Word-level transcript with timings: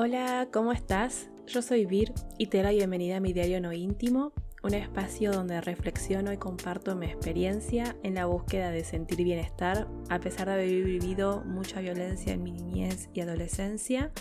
Hola, 0.00 0.46
¿cómo 0.52 0.70
estás? 0.70 1.28
Yo 1.48 1.60
soy 1.60 1.84
Vir 1.84 2.12
y 2.38 2.46
te 2.46 2.58
doy 2.58 2.66
la 2.66 2.70
bienvenida 2.70 3.16
a 3.16 3.20
mi 3.20 3.32
diario 3.32 3.60
no 3.60 3.72
íntimo, 3.72 4.32
un 4.62 4.74
espacio 4.74 5.32
donde 5.32 5.60
reflexiono 5.60 6.32
y 6.32 6.36
comparto 6.36 6.94
mi 6.94 7.06
experiencia 7.06 7.96
en 8.04 8.14
la 8.14 8.26
búsqueda 8.26 8.70
de 8.70 8.84
sentir 8.84 9.24
bienestar 9.24 9.88
a 10.08 10.20
pesar 10.20 10.46
de 10.46 10.52
haber 10.52 10.84
vivido 10.84 11.42
mucha 11.44 11.80
violencia 11.80 12.32
en 12.32 12.44
mi 12.44 12.52
niñez 12.52 13.10
y 13.12 13.22
adolescencia 13.22 14.12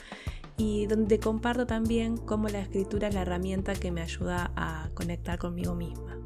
y 0.57 0.87
donde 0.87 1.19
comparto 1.19 1.67
también 1.67 2.17
cómo 2.17 2.47
la 2.47 2.59
escritura 2.59 3.09
es 3.09 3.13
la 3.13 3.21
herramienta 3.21 3.75
que 3.75 3.91
me 3.91 4.01
ayuda 4.01 4.51
a 4.55 4.89
conectar 4.95 5.37
conmigo 5.37 5.75
misma. 5.75 6.17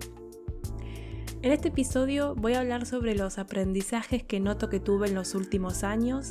En 1.43 1.51
este 1.51 1.69
episodio 1.69 2.35
voy 2.35 2.53
a 2.53 2.59
hablar 2.59 2.85
sobre 2.85 3.15
los 3.15 3.39
aprendizajes 3.39 4.23
que 4.23 4.39
noto 4.39 4.69
que 4.69 4.79
tuve 4.79 5.07
en 5.07 5.15
los 5.15 5.33
últimos 5.33 5.83
años 5.83 6.29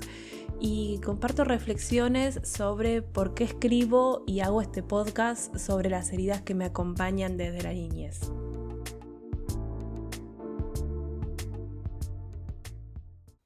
y 0.61 1.01
comparto 1.01 1.45
reflexiones 1.45 2.39
sobre 2.45 3.01
por 3.01 3.35
qué 3.35 3.45
escribo 3.45 4.23
y 4.27 4.41
hago 4.41 4.61
este 4.61 4.83
podcast 4.83 5.57
sobre 5.57 5.89
las 5.89 6.13
heridas 6.13 6.43
que 6.43 6.55
me 6.55 6.67
acompañan 6.67 7.39
desde 7.39 7.63
la 7.63 7.73
niñez. 7.73 8.21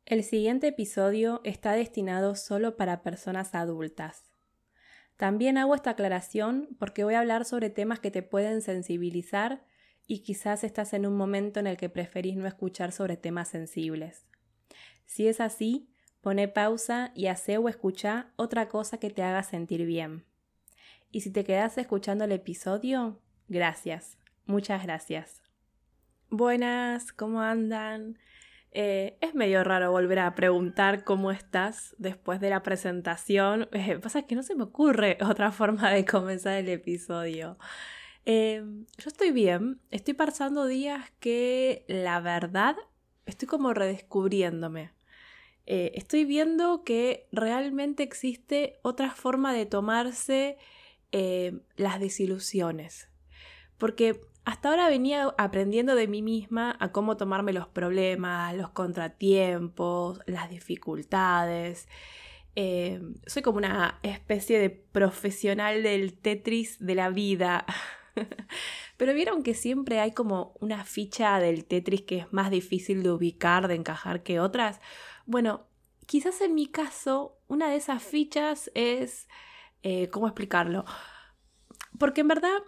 El 0.07 0.25
siguiente 0.25 0.67
episodio 0.69 1.41
está 1.45 1.73
destinado 1.73 2.35
solo 2.35 2.77
para 2.77 3.03
personas 3.03 3.55
adultas. 3.55 4.25
También 5.17 5.57
hago 5.57 5.75
esta 5.75 5.91
aclaración 5.91 6.69
porque 6.79 7.05
voy 7.05 7.15
a 7.15 7.21
hablar 7.21 7.45
sobre 7.45 7.71
temas 7.71 8.01
que 8.01 8.11
te 8.11 8.23
pueden 8.23 8.61
sensibilizar 8.61 9.65
y 10.07 10.21
quizás 10.21 10.65
estás 10.65 10.93
en 10.93 11.07
un 11.07 11.17
momento 11.17 11.61
en 11.61 11.69
el 11.69 11.77
que 11.77 11.89
preferís 11.89 12.37
no 12.37 12.47
escuchar 12.47 12.93
sobre 12.93 13.17
temas 13.17 13.49
sensibles. 13.49 14.27
Si 15.07 15.29
es 15.29 15.41
así, 15.41 15.94
pone 16.25 16.49
pausa 16.49 17.13
y 17.15 17.27
hace 17.27 17.59
o 17.59 17.69
escucha 17.69 18.33
otra 18.37 18.71
cosa 18.71 18.97
que 18.97 19.11
te 19.11 19.23
haga 19.23 19.43
sentir 19.43 19.85
bien. 19.85 20.25
Y 21.13 21.21
si 21.21 21.31
te 21.31 21.45
quedas 21.45 21.77
escuchando 21.77 22.25
el 22.25 22.33
episodio, 22.33 23.21
gracias, 23.47 24.17
muchas 24.47 24.83
gracias. 24.85 25.43
Buenas, 26.31 27.13
¿cómo 27.13 27.43
andan? 27.43 28.19
Eh, 28.71 29.19
es 29.21 29.35
medio 29.35 29.63
raro 29.65 29.93
volver 29.93 30.19
a 30.21 30.35
preguntar 30.35 31.05
cómo 31.05 31.31
estás 31.31 31.95
después 31.99 32.41
de 32.41 32.49
la 32.49 32.63
presentación. 32.63 33.69
Eh, 33.75 33.99
pasa 33.99 34.23
que 34.23 34.35
no 34.35 34.43
se 34.43 34.55
me 34.55 34.63
ocurre 34.63 35.19
otra 35.29 35.53
forma 35.53 35.91
de 35.91 36.07
comenzar 36.07 36.55
el 36.55 36.71
episodio. 36.71 37.59
Em, 38.25 38.87
yo 38.97 39.09
estoy 39.09 39.31
bien, 39.31 39.79
estoy 39.91 40.15
pasando 40.15 40.65
días 40.65 41.05
que 41.21 41.85
la 41.87 42.21
verdad 42.21 42.77
estoy 43.27 43.47
como 43.47 43.75
redescubriéndome. 43.75 44.91
Eh, 45.67 45.93
estoy 45.95 46.25
viendo 46.25 46.85
que 46.85 47.27
realmente 47.33 48.03
existe 48.03 48.79
otra 48.83 49.11
forma 49.13 49.53
de 49.53 49.67
tomarse 49.67 50.59
eh, 51.13 51.61
las 51.77 52.01
desilusiones. 52.01 53.09
Porque 53.79 54.21
hasta 54.45 54.69
ahora 54.69 54.89
venía 54.89 55.35
aprendiendo 55.39 55.95
de 55.95 56.07
mí 56.07 56.21
misma 56.21 56.77
a 56.81 56.93
cómo 56.93 57.17
tomarme 57.17 57.53
los 57.53 57.67
problemas, 57.67 58.55
los 58.55 58.71
contratiempos, 58.71 60.21
las 60.27 60.51
dificultades. 60.51 61.89
Eh, 62.57 63.01
soy 63.27 63.43
como 63.43 63.59
una 63.59 63.99
especie 64.03 64.59
de 64.59 64.71
profesional 64.71 65.83
del 65.83 66.13
Tetris 66.13 66.79
de 66.79 66.95
la 66.95 67.09
vida. 67.09 67.65
Pero 68.97 69.15
vieron 69.15 69.43
que 69.43 69.55
siempre 69.55 69.99
hay 69.99 70.13
como 70.13 70.55
una 70.61 70.85
ficha 70.85 71.41
del 71.41 71.65
Tetris 71.65 72.03
que 72.03 72.19
es 72.19 72.33
más 72.33 72.51
difícil 72.51 73.03
de 73.03 73.11
ubicar, 73.11 73.67
de 73.67 73.75
encajar 73.75 74.23
que 74.23 74.41
otras. 74.41 74.81
Bueno, 75.27 75.67
quizás 76.07 76.41
en 76.41 76.55
mi 76.55 76.67
caso, 76.67 77.39
una 77.49 77.69
de 77.71 77.77
esas 77.77 78.03
fichas 78.03 78.71
es... 78.75 79.29
Eh, 79.83 80.09
¿Cómo 80.09 80.27
explicarlo? 80.27 80.85
Porque 81.99 82.23
en 82.23 82.29
verdad, 82.29 82.63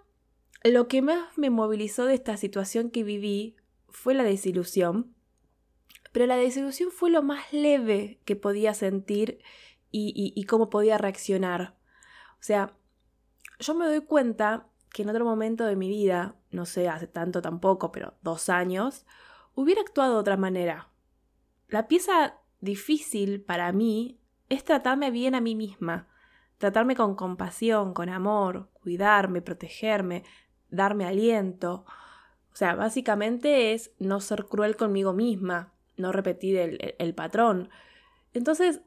lo 0.65 0.87
que 0.87 1.01
más 1.01 1.37
me 1.39 1.49
movilizó 1.49 2.05
de 2.05 2.15
esta 2.15 2.37
situación 2.37 2.91
que 2.91 3.05
viví 3.05 3.57
fue 3.89 4.15
la 4.15 4.23
desilusión. 4.23 5.15
Pero 6.13 6.27
la 6.27 6.37
desilusión 6.37 6.91
fue 6.91 7.11
lo 7.11 7.23
más 7.23 7.53
leve 7.53 8.21
que 8.25 8.37
podía 8.37 8.75
sentir 8.75 9.43
y, 9.91 10.33
y 10.35 10.45
cómo 10.45 10.69
podía 10.69 10.99
reaccionar. 10.99 11.77
O 12.39 12.43
sea, 12.43 12.77
yo 13.59 13.75
me 13.75 13.87
doy 13.87 14.01
cuenta 14.03 14.69
que 14.93 15.03
en 15.03 15.11
otro 15.11 15.25
momento 15.25 15.65
de 15.65 15.77
mi 15.77 15.89
vida, 15.89 16.37
no 16.51 16.67
sé, 16.67 16.89
hace 16.89 17.07
tanto 17.07 17.43
tampoco, 17.43 17.93
pero 17.93 18.15
dos 18.23 18.49
años, 18.49 19.07
hubiera 19.55 19.81
actuado 19.81 20.15
de 20.15 20.21
otra 20.21 20.37
manera. 20.37 20.91
La 21.69 21.89
pieza 21.89 22.39
difícil 22.61 23.43
para 23.43 23.73
mí 23.73 24.21
es 24.49 24.65
tratarme 24.65 25.11
bien 25.11 25.35
a 25.35 25.41
mí 25.41 25.55
misma, 25.55 26.09
tratarme 26.59 26.97
con 26.97 27.15
compasión, 27.15 27.95
con 27.95 28.09
amor, 28.09 28.71
cuidarme, 28.73 29.43
protegerme, 29.43 30.25
darme 30.71 31.05
aliento. 31.05 31.85
O 32.53 32.57
sea, 32.57 32.75
básicamente 32.75 33.75
es 33.75 33.93
no 33.99 34.21
ser 34.21 34.47
cruel 34.47 34.77
conmigo 34.77 35.13
misma, 35.13 35.73
no 35.97 36.13
repetir 36.13 36.57
el, 36.99 37.15
patrón. 37.15 37.71
Entonces, 38.33 38.81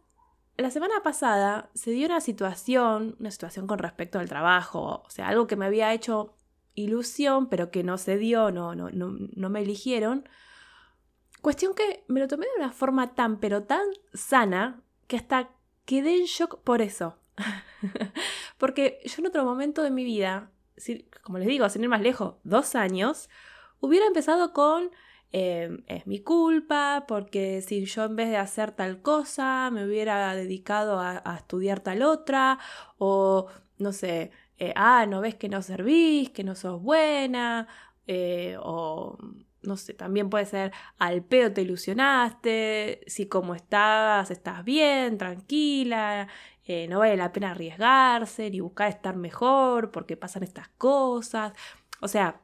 la 0.57 0.71
semana 0.71 1.01
pasada 1.03 1.69
se 1.73 1.91
dio 1.91 2.07
una 2.07 2.21
situación, 2.21 3.15
una 3.19 3.31
situación 3.31 3.67
con 3.67 3.79
respecto 3.79 4.19
al 4.19 4.29
trabajo, 4.29 5.03
o 5.05 5.09
sea, 5.09 5.27
algo 5.27 5.47
que 5.47 5.55
me 5.55 5.65
había 5.65 5.93
hecho 5.93 6.35
ilusión, 6.75 7.49
pero 7.49 7.71
que 7.71 7.83
no 7.83 7.97
se 7.97 8.17
dio, 8.17 8.51
no, 8.51 8.75
no, 8.75 8.89
no, 8.89 9.15
no 9.35 9.49
me 9.49 9.61
eligieron. 9.61 10.27
Cuestión 11.41 11.73
que 11.73 12.03
me 12.07 12.19
lo 12.19 12.27
tomé 12.27 12.45
de 12.45 12.63
una 12.63 12.71
forma 12.71 13.15
tan, 13.15 13.39
pero 13.39 13.63
tan 13.63 13.85
sana, 14.13 14.81
que 15.07 15.17
hasta 15.17 15.49
quedé 15.85 16.17
en 16.17 16.25
shock 16.25 16.59
por 16.63 16.81
eso. 16.81 17.17
Porque 18.57 18.99
yo 19.05 19.15
en 19.19 19.27
otro 19.27 19.45
momento 19.45 19.81
de 19.83 19.91
mi 19.91 20.03
vida, 20.03 20.51
como 21.21 21.37
les 21.37 21.47
digo, 21.47 21.69
sin 21.69 21.83
ir 21.83 21.89
más 21.89 22.01
lejos, 22.01 22.35
dos 22.43 22.75
años, 22.75 23.29
hubiera 23.79 24.05
empezado 24.05 24.53
con 24.53 24.91
Em, 25.31 25.83
es 25.87 26.07
mi 26.07 26.19
culpa, 26.21 27.05
porque 27.07 27.61
si 27.61 27.85
yo 27.85 28.05
en 28.05 28.15
vez 28.15 28.29
de 28.29 28.37
hacer 28.37 28.71
tal 28.71 29.01
cosa 29.03 29.69
me 29.71 29.85
hubiera 29.85 30.33
dedicado 30.35 30.99
a, 30.99 31.35
estudiar 31.37 31.81
tal 31.81 32.01
otra, 32.01 32.57
o 32.97 33.47
no 33.77 33.93
sé, 33.93 34.31
eh, 34.57 34.73
ah, 34.75 35.05
no 35.05 35.21
ves 35.21 35.35
que 35.35 35.47
no 35.49 35.61
servís, 35.61 36.31
que 36.31 36.43
no 36.43 36.55
sos 36.55 36.81
buena, 36.81 37.67
eh, 38.07 38.57
o 38.59 39.17
no 39.61 39.77
sé, 39.77 39.93
también 39.93 40.29
puede 40.29 40.45
ser 40.45 40.71
al 40.97 41.23
pedo 41.23 41.51
te 41.51 41.61
ilusionaste, 41.61 43.01
si 43.07 43.27
como 43.27 43.55
estás, 43.55 44.31
estás 44.31 44.63
bien, 44.63 45.17
tranquila, 45.17 46.27
eh, 46.65 46.87
no 46.87 46.99
vale 46.99 47.17
la 47.17 47.31
pena 47.31 47.51
arriesgarse, 47.51 48.49
ni 48.49 48.59
buscar 48.59 48.89
estar 48.89 49.15
mejor 49.15 49.91
porque 49.91 50.17
pasan 50.17 50.43
estas 50.43 50.69
cosas. 50.69 51.53
O 52.01 52.07
sea, 52.07 52.41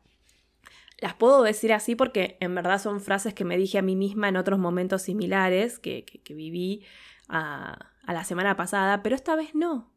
las 0.99 1.13
puedo 1.15 1.43
decir 1.43 1.73
así 1.73 1.95
porque 1.95 2.37
en 2.39 2.55
verdad 2.55 2.81
son 2.81 3.01
frases 3.01 3.33
que 3.33 3.45
me 3.45 3.57
dije 3.57 3.77
a 3.77 3.81
mí 3.81 3.95
misma 3.95 4.29
en 4.29 4.37
otros 4.37 4.59
momentos 4.59 5.03
similares 5.03 5.79
que, 5.79 6.05
viví 6.29 6.85
a, 7.27 7.91
a 8.05 8.13
la 8.13 8.23
semana 8.23 8.55
pasada, 8.55 9.03
pero 9.03 9.15
esta 9.15 9.35
vez 9.35 9.55
no. 9.55 9.93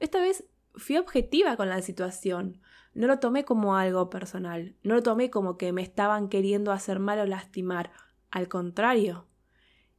Esta 0.00 0.20
vez 0.20 0.44
fui 0.76 0.96
objetiva 0.96 1.56
con 1.56 1.68
la 1.68 1.82
situación. 1.82 2.60
No 2.94 3.08
lo 3.08 3.18
tomé 3.18 3.44
como 3.44 3.76
algo 3.76 4.08
personal. 4.08 4.76
No 4.82 4.94
lo 4.94 5.02
tomé 5.02 5.28
como 5.28 5.58
que 5.58 5.72
me 5.72 5.82
estaban 5.82 6.28
queriendo 6.28 6.72
hacer 6.72 7.00
mal 7.00 7.18
o 7.18 7.26
lastimar. 7.26 7.90
Al 8.30 8.48
contrario. 8.48 9.26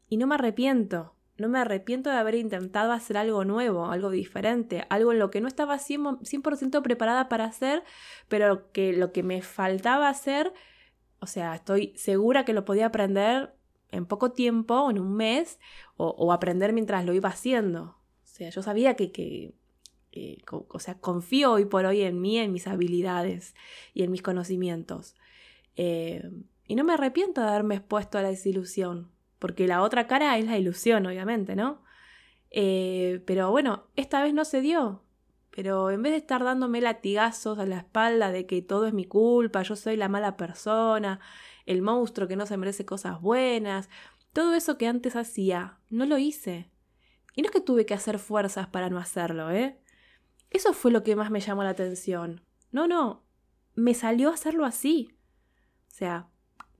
Y 0.07 0.17
no 0.17 0.27
me 0.27 0.35
arrepiento. 0.35 1.15
No 1.37 1.49
me 1.49 1.59
arrepiento 1.59 2.09
de 2.09 2.15
haber 2.15 2.35
intentado 2.35 2.93
hacer 2.93 3.17
algo 3.17 3.43
nuevo, 3.43 3.87
algo 3.91 4.09
diferente, 4.09 4.85
algo 4.89 5.11
en 5.11 5.19
lo 5.19 5.31
que 5.31 5.41
no 5.41 5.49
estaba 5.49 5.77
100%, 5.77 6.81
preparada 6.81 7.27
para 7.27 7.43
hacer, 7.43 7.83
pero 8.29 8.71
que 8.71 8.93
lo 8.93 9.11
que 9.11 9.21
me 9.21 9.41
faltaba 9.41 10.07
hacer, 10.07 10.53
o 11.19 11.27
sea, 11.27 11.55
estoy 11.55 11.93
segura 11.97 12.45
que 12.45 12.53
lo 12.53 12.63
podía 12.63 12.85
aprender 12.85 13.53
en 13.91 14.05
poco 14.05 14.31
tiempo, 14.31 14.89
en 14.89 14.97
un 14.97 15.13
mes, 15.13 15.59
o, 15.97 16.31
aprender 16.31 16.71
mientras 16.71 17.03
lo 17.03 17.13
iba 17.13 17.27
haciendo. 17.27 17.97
O 18.23 18.27
sea, 18.27 18.49
yo 18.49 18.61
sabía 18.61 18.95
que 18.95 19.53
eh, 20.15 20.37
o 20.49 20.79
sea, 20.79 20.95
confío 20.95 21.51
hoy 21.51 21.65
por 21.65 21.85
hoy 21.85 22.01
en 22.01 22.21
mí, 22.21 22.39
en 22.39 22.53
mis 22.53 22.67
habilidades 22.67 23.53
y 23.93 24.03
en 24.03 24.11
mis 24.11 24.21
conocimientos. 24.21 25.15
Eh, 25.75 26.31
y 26.67 26.75
no 26.75 26.83
me 26.83 26.93
arrepiento 26.93 27.41
de 27.41 27.49
haberme 27.49 27.75
expuesto 27.75 28.17
a 28.17 28.21
la 28.21 28.29
desilusión, 28.29 29.11
porque 29.39 29.67
la 29.67 29.81
otra 29.81 30.07
cara 30.07 30.37
es 30.37 30.45
la 30.45 30.57
ilusión, 30.57 31.05
obviamente, 31.05 31.55
¿no? 31.55 31.83
Eh, 32.49 33.21
pero 33.25 33.51
bueno, 33.51 33.87
esta 33.97 34.23
vez 34.23 34.33
no 34.33 34.45
se 34.45 34.61
dio. 34.61 35.03
Pero 35.51 35.91
en 35.91 36.01
vez 36.01 36.13
de 36.13 36.17
estar 36.17 36.43
dándome 36.43 36.81
latigazos 36.81 37.59
a 37.59 37.65
la 37.65 37.77
espalda 37.77 38.31
de 38.31 38.45
que 38.45 38.61
todo 38.61 38.87
es 38.87 38.93
mi 38.93 39.05
culpa, 39.05 39.63
yo 39.63 39.75
soy 39.75 39.95
la 39.97 40.09
mala 40.09 40.37
persona, 40.37 41.19
el 41.65 41.81
monstruo 41.81 42.27
que 42.27 42.35
no 42.35 42.45
se 42.45 42.57
merece 42.57 42.85
cosas 42.85 43.21
buenas, 43.21 43.89
todo 44.33 44.53
eso 44.53 44.77
que 44.77 44.87
antes 44.87 45.15
hacía, 45.15 45.79
no 45.89 46.05
lo 46.05 46.17
hice. 46.17 46.69
Y 47.35 47.41
no 47.41 47.47
es 47.47 47.51
que 47.51 47.61
tuve 47.61 47.85
que 47.85 47.93
hacer 47.93 48.19
fuerzas 48.19 48.67
para 48.67 48.89
no 48.89 48.97
hacerlo, 48.97 49.51
¿eh? 49.51 49.79
Eso 50.55 50.71
fue 50.71 50.89
lo 50.89 51.03
que 51.03 51.17
más 51.17 51.31
me 51.31 51.41
llamó 51.41 51.65
la 51.65 51.71
atención. 51.71 52.41
No, 52.71 52.87
no, 52.87 53.25
me 53.75 53.93
salió 53.93 54.29
hacerlo 54.29 54.63
así. 54.63 55.13
O 55.89 55.93
sea, 55.93 56.29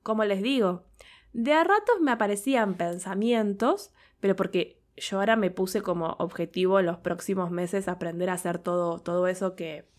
como 0.02 0.24
les 0.24 0.42
digo, 0.42 0.86
de 1.34 1.52
a 1.52 1.66
ratos 1.66 2.00
me 2.00 2.12
aparecían 2.12 2.76
pensamientos, 2.76 3.92
pero 4.22 4.38
porque 4.38 4.82
yo 4.96 5.20
ahora 5.20 5.36
me 5.36 5.52
puse 5.52 5.82
como 5.82 6.16
objetivo 6.20 6.80
en 6.80 6.86
los 6.86 7.00
próximos 7.00 7.52
meses 7.52 7.90
aprender 7.90 8.30
a 8.30 8.36
hacer 8.36 8.60
todo, 8.60 9.00
todo 9.00 9.28
eso 9.28 9.58
que, 9.58 9.90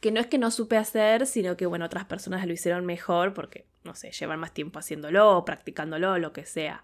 que 0.00 0.10
no 0.10 0.18
es 0.18 0.26
que 0.26 0.38
no 0.38 0.50
supe 0.50 0.76
hacer, 0.76 1.28
sino 1.28 1.56
que, 1.56 1.66
bueno, 1.66 1.84
otras 1.84 2.06
personas 2.06 2.44
lo 2.48 2.52
hicieron 2.52 2.84
mejor 2.84 3.32
porque, 3.32 3.68
no 3.84 3.94
sé, 3.94 4.10
llevan 4.10 4.40
más 4.40 4.54
tiempo 4.54 4.80
haciéndolo, 4.80 5.44
practicándolo, 5.44 6.18
lo 6.18 6.32
que 6.32 6.44
sea. 6.44 6.82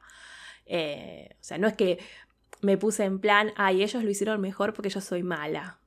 Eh, 0.65 1.35
o 1.41 1.43
sea, 1.43 1.59
no 1.59 1.67
es 1.67 1.75
que 1.75 1.99
me 2.61 2.79
puse 2.79 3.03
en 3.03 3.19
plan, 3.19 3.53
ay, 3.57 3.83
ellos 3.83 4.05
lo 4.05 4.11
hicieron 4.11 4.41
mejor 4.41 4.75
porque 4.75 4.91
yo 4.91 5.01
soy 5.01 5.25
mala. 5.25 5.81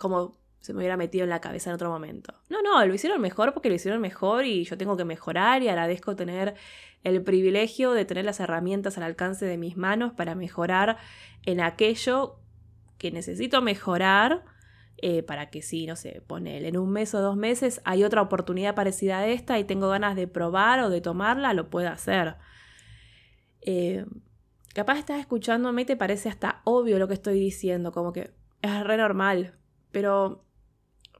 Como 0.00 0.40
se 0.60 0.72
me 0.72 0.78
hubiera 0.78 0.96
metido 0.96 1.24
en 1.24 1.30
la 1.30 1.40
cabeza 1.40 1.70
en 1.70 1.74
otro 1.74 1.90
momento. 1.90 2.34
No, 2.48 2.62
no, 2.62 2.84
lo 2.84 2.94
hicieron 2.94 3.20
mejor 3.20 3.54
porque 3.54 3.68
lo 3.68 3.74
hicieron 3.74 4.00
mejor 4.00 4.44
y 4.44 4.64
yo 4.64 4.76
tengo 4.76 4.96
que 4.96 5.04
mejorar 5.04 5.62
y 5.62 5.68
agradezco 5.68 6.16
tener 6.16 6.54
el 7.02 7.22
privilegio 7.22 7.92
de 7.92 8.04
tener 8.04 8.26
las 8.26 8.40
herramientas 8.40 8.98
al 8.98 9.04
alcance 9.04 9.46
de 9.46 9.56
mis 9.56 9.76
manos 9.76 10.12
para 10.12 10.34
mejorar 10.34 10.98
en 11.44 11.60
aquello 11.60 12.40
que 12.98 13.10
necesito 13.10 13.62
mejorar 13.62 14.44
eh, 14.98 15.22
para 15.22 15.48
que 15.48 15.62
si, 15.62 15.86
no 15.86 15.96
sé, 15.96 16.22
ponele 16.26 16.68
en 16.68 16.76
un 16.76 16.90
mes 16.90 17.14
o 17.14 17.22
dos 17.22 17.36
meses 17.36 17.80
hay 17.84 18.04
otra 18.04 18.20
oportunidad 18.20 18.74
parecida 18.74 19.20
a 19.20 19.26
esta 19.28 19.58
y 19.58 19.64
tengo 19.64 19.88
ganas 19.88 20.14
de 20.14 20.28
probar 20.28 20.80
o 20.80 20.90
de 20.90 21.00
tomarla, 21.00 21.54
lo 21.54 21.70
puedo 21.70 21.88
hacer. 21.88 22.36
Eh, 23.62 24.04
capaz 24.74 24.98
estás 24.98 25.20
escuchándome 25.20 25.82
y 25.82 25.84
te 25.86 25.96
parece 25.96 26.28
hasta 26.28 26.60
obvio 26.64 26.98
lo 26.98 27.08
que 27.08 27.14
estoy 27.14 27.40
diciendo, 27.40 27.92
como 27.92 28.12
que 28.12 28.34
es 28.60 28.84
re 28.84 28.98
normal, 28.98 29.54
pero 29.92 30.44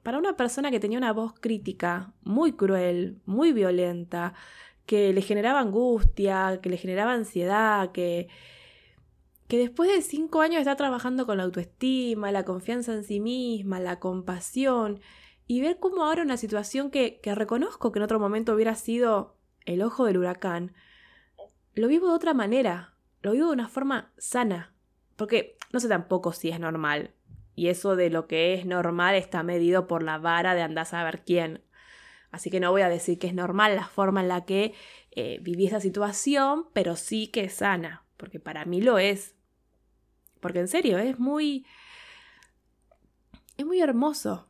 para 0.02 0.18
una 0.18 0.36
persona 0.36 0.70
que 0.70 0.80
tenía 0.80 0.98
una 0.98 1.12
voz 1.12 1.34
crítica 1.38 2.12
muy 2.22 2.52
cruel, 2.52 3.20
muy 3.26 3.52
violenta, 3.52 4.34
que 4.86 5.12
le 5.12 5.22
generaba 5.22 5.60
angustia, 5.60 6.60
que 6.62 6.70
le 6.70 6.76
generaba 6.76 7.12
ansiedad, 7.12 7.92
que 7.92 8.28
que 9.50 9.58
después 9.58 9.90
de 9.90 10.00
cinco 10.00 10.42
años 10.42 10.60
está 10.60 10.76
trabajando 10.76 11.26
con 11.26 11.38
la 11.38 11.42
autoestima, 11.42 12.30
la 12.30 12.44
confianza 12.44 12.94
en 12.94 13.02
sí 13.02 13.18
misma, 13.18 13.80
la 13.80 13.98
compasión, 13.98 15.00
y 15.48 15.60
ver 15.60 15.80
cómo 15.80 16.04
ahora 16.04 16.22
una 16.22 16.36
situación 16.36 16.92
que, 16.92 17.18
que 17.20 17.34
reconozco 17.34 17.90
que 17.90 17.98
en 17.98 18.04
otro 18.04 18.20
momento 18.20 18.54
hubiera 18.54 18.76
sido 18.76 19.34
el 19.64 19.82
ojo 19.82 20.04
del 20.04 20.18
huracán, 20.18 20.72
lo 21.74 21.88
vivo 21.88 22.06
de 22.06 22.14
otra 22.14 22.32
manera, 22.32 22.94
lo 23.22 23.32
vivo 23.32 23.48
de 23.48 23.54
una 23.54 23.68
forma 23.68 24.12
sana, 24.18 24.72
porque 25.16 25.56
no 25.72 25.80
sé 25.80 25.88
tampoco 25.88 26.32
si 26.32 26.50
es 26.50 26.60
normal, 26.60 27.12
y 27.60 27.68
eso 27.68 27.94
de 27.94 28.08
lo 28.08 28.26
que 28.26 28.54
es 28.54 28.64
normal 28.64 29.14
está 29.16 29.42
medido 29.42 29.86
por 29.86 30.02
la 30.02 30.16
vara 30.16 30.54
de 30.54 30.62
andar 30.62 30.84
a 30.84 30.84
saber 30.86 31.24
quién. 31.26 31.62
Así 32.30 32.48
que 32.48 32.58
no 32.58 32.70
voy 32.70 32.80
a 32.80 32.88
decir 32.88 33.18
que 33.18 33.26
es 33.26 33.34
normal 33.34 33.76
la 33.76 33.86
forma 33.86 34.22
en 34.22 34.28
la 34.28 34.46
que 34.46 34.72
eh, 35.10 35.40
viví 35.42 35.66
esa 35.66 35.78
situación, 35.78 36.68
pero 36.72 36.96
sí 36.96 37.26
que 37.26 37.44
es 37.44 37.52
sana, 37.52 38.06
porque 38.16 38.40
para 38.40 38.64
mí 38.64 38.80
lo 38.80 38.96
es. 38.96 39.34
Porque 40.40 40.60
en 40.60 40.68
serio, 40.68 40.96
es 40.96 41.18
muy... 41.18 41.66
Es 43.58 43.66
muy 43.66 43.82
hermoso. 43.82 44.48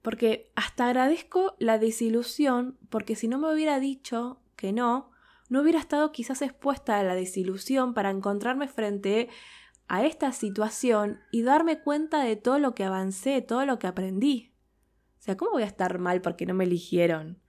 Porque 0.00 0.52
hasta 0.54 0.86
agradezco 0.86 1.56
la 1.58 1.80
desilusión, 1.80 2.78
porque 2.90 3.16
si 3.16 3.26
no 3.26 3.38
me 3.38 3.52
hubiera 3.52 3.80
dicho 3.80 4.40
que 4.54 4.72
no, 4.72 5.10
no 5.48 5.62
hubiera 5.62 5.80
estado 5.80 6.12
quizás 6.12 6.42
expuesta 6.42 7.00
a 7.00 7.02
la 7.02 7.16
desilusión 7.16 7.92
para 7.92 8.10
encontrarme 8.10 8.68
frente 8.68 9.30
a 9.88 10.04
esta 10.04 10.32
situación 10.32 11.20
y 11.30 11.42
darme 11.42 11.80
cuenta 11.80 12.22
de 12.22 12.36
todo 12.36 12.58
lo 12.58 12.74
que 12.74 12.84
avancé, 12.84 13.42
todo 13.42 13.66
lo 13.66 13.78
que 13.78 13.86
aprendí. 13.86 14.52
O 15.18 15.22
sea, 15.22 15.36
¿cómo 15.36 15.52
voy 15.52 15.62
a 15.62 15.66
estar 15.66 15.98
mal 15.98 16.20
porque 16.20 16.46
no 16.46 16.54
me 16.54 16.64
eligieron? 16.64 17.40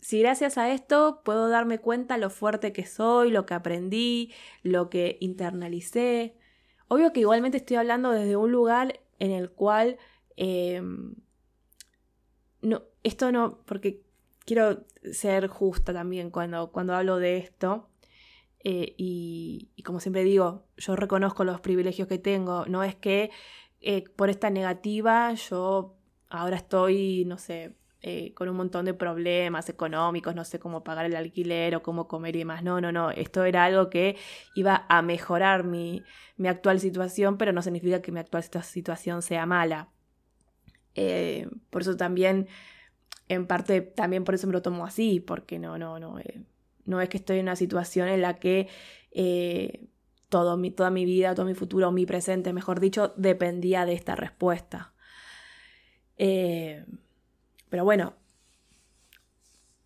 Si 0.00 0.20
gracias 0.20 0.58
a 0.58 0.70
esto 0.70 1.22
puedo 1.24 1.48
darme 1.48 1.78
cuenta 1.78 2.18
lo 2.18 2.30
fuerte 2.30 2.72
que 2.72 2.86
soy, 2.86 3.30
lo 3.30 3.46
que 3.46 3.54
aprendí, 3.54 4.32
lo 4.62 4.90
que 4.90 5.18
internalicé, 5.20 6.38
Obvio 6.88 7.12
que 7.12 7.20
igualmente 7.20 7.58
estoy 7.58 7.76
hablando 7.76 8.10
desde 8.10 8.36
un 8.36 8.50
lugar 8.50 9.00
en 9.18 9.30
el 9.30 9.50
cual... 9.50 9.98
Em, 10.36 11.14
no, 12.62 12.82
esto 13.04 13.30
no, 13.30 13.58
porque 13.66 14.02
quiero 14.44 14.84
ser 15.12 15.46
justa 15.48 15.92
también 15.92 16.30
cuando, 16.30 16.72
cuando 16.72 16.94
hablo 16.94 17.18
de 17.18 17.36
esto. 17.36 17.88
Eh, 18.60 18.94
y, 18.96 19.70
como 19.84 20.00
siempre 20.00 20.24
digo, 20.24 20.66
yo 20.76 20.96
reconozco 20.96 21.44
los 21.44 21.60
privilegios 21.60 22.08
que 22.08 22.18
tengo. 22.18 22.66
No 22.66 22.82
es 22.82 22.96
que 22.96 23.30
eh, 23.80 24.04
por 24.16 24.30
esta 24.30 24.50
negativa 24.50 25.32
yo 25.34 25.96
ahora 26.28 26.56
estoy, 26.56 27.24
no 27.26 27.38
sé, 27.38 27.74
eh, 28.02 28.32
con 28.34 28.48
un 28.48 28.56
montón 28.56 28.84
de 28.84 28.94
problemas 28.94 29.68
económicos, 29.68 30.34
no 30.34 30.44
sé 30.44 30.58
cómo 30.58 30.84
pagar 30.84 31.06
el 31.06 31.16
alquiler 31.16 31.74
o 31.76 31.82
cómo 31.82 32.08
comer 32.08 32.36
y 32.36 32.40
demás. 32.40 32.62
No, 32.62 32.80
no, 32.80 32.92
no. 32.92 33.10
Esto 33.10 33.44
era 33.44 33.64
algo 33.64 33.90
que 33.90 34.16
iba 34.54 34.86
a 34.88 35.02
mejorar 35.02 35.64
mi, 35.64 36.02
mi 36.36 36.48
actual 36.48 36.80
situación, 36.80 37.38
pero 37.38 37.52
no 37.52 37.62
significa 37.62 38.02
que 38.02 38.12
mi 38.12 38.20
actual 38.20 38.42
situación 38.42 39.22
sea 39.22 39.46
mala. 39.46 39.88
Por 41.70 41.82
eso 41.82 41.96
también, 41.96 42.48
en 43.28 43.46
parte, 43.46 43.82
también 43.82 44.24
por 44.24 44.34
eso 44.34 44.48
me 44.48 44.52
lo 44.52 44.62
tomo 44.62 44.84
así, 44.84 45.20
porque 45.20 45.60
no, 45.60 45.78
no, 45.78 46.00
no. 46.00 46.18
Eh, 46.88 46.90
no 46.90 47.00
es 47.00 47.08
que 47.08 47.18
estoy 47.18 47.38
en 47.38 47.44
una 47.44 47.56
situación 47.56 48.08
en 48.08 48.22
la 48.22 48.38
que 48.38 48.68
todo 50.28 50.56
mi, 50.56 50.70
toda 50.70 50.90
mi 50.90 51.04
vida, 51.04 51.34
todo 51.34 51.46
mi 51.46 51.54
futuro, 51.54 51.90
mi 51.92 52.06
presente, 52.06 52.52
mejor 52.52 52.80
dicho, 52.80 53.14
dependía 53.16 53.86
de 53.86 53.94
esta 53.94 54.14
respuesta. 54.14 54.92
Eh, 56.16 56.84
pero 57.68 57.84
bueno, 57.84 58.14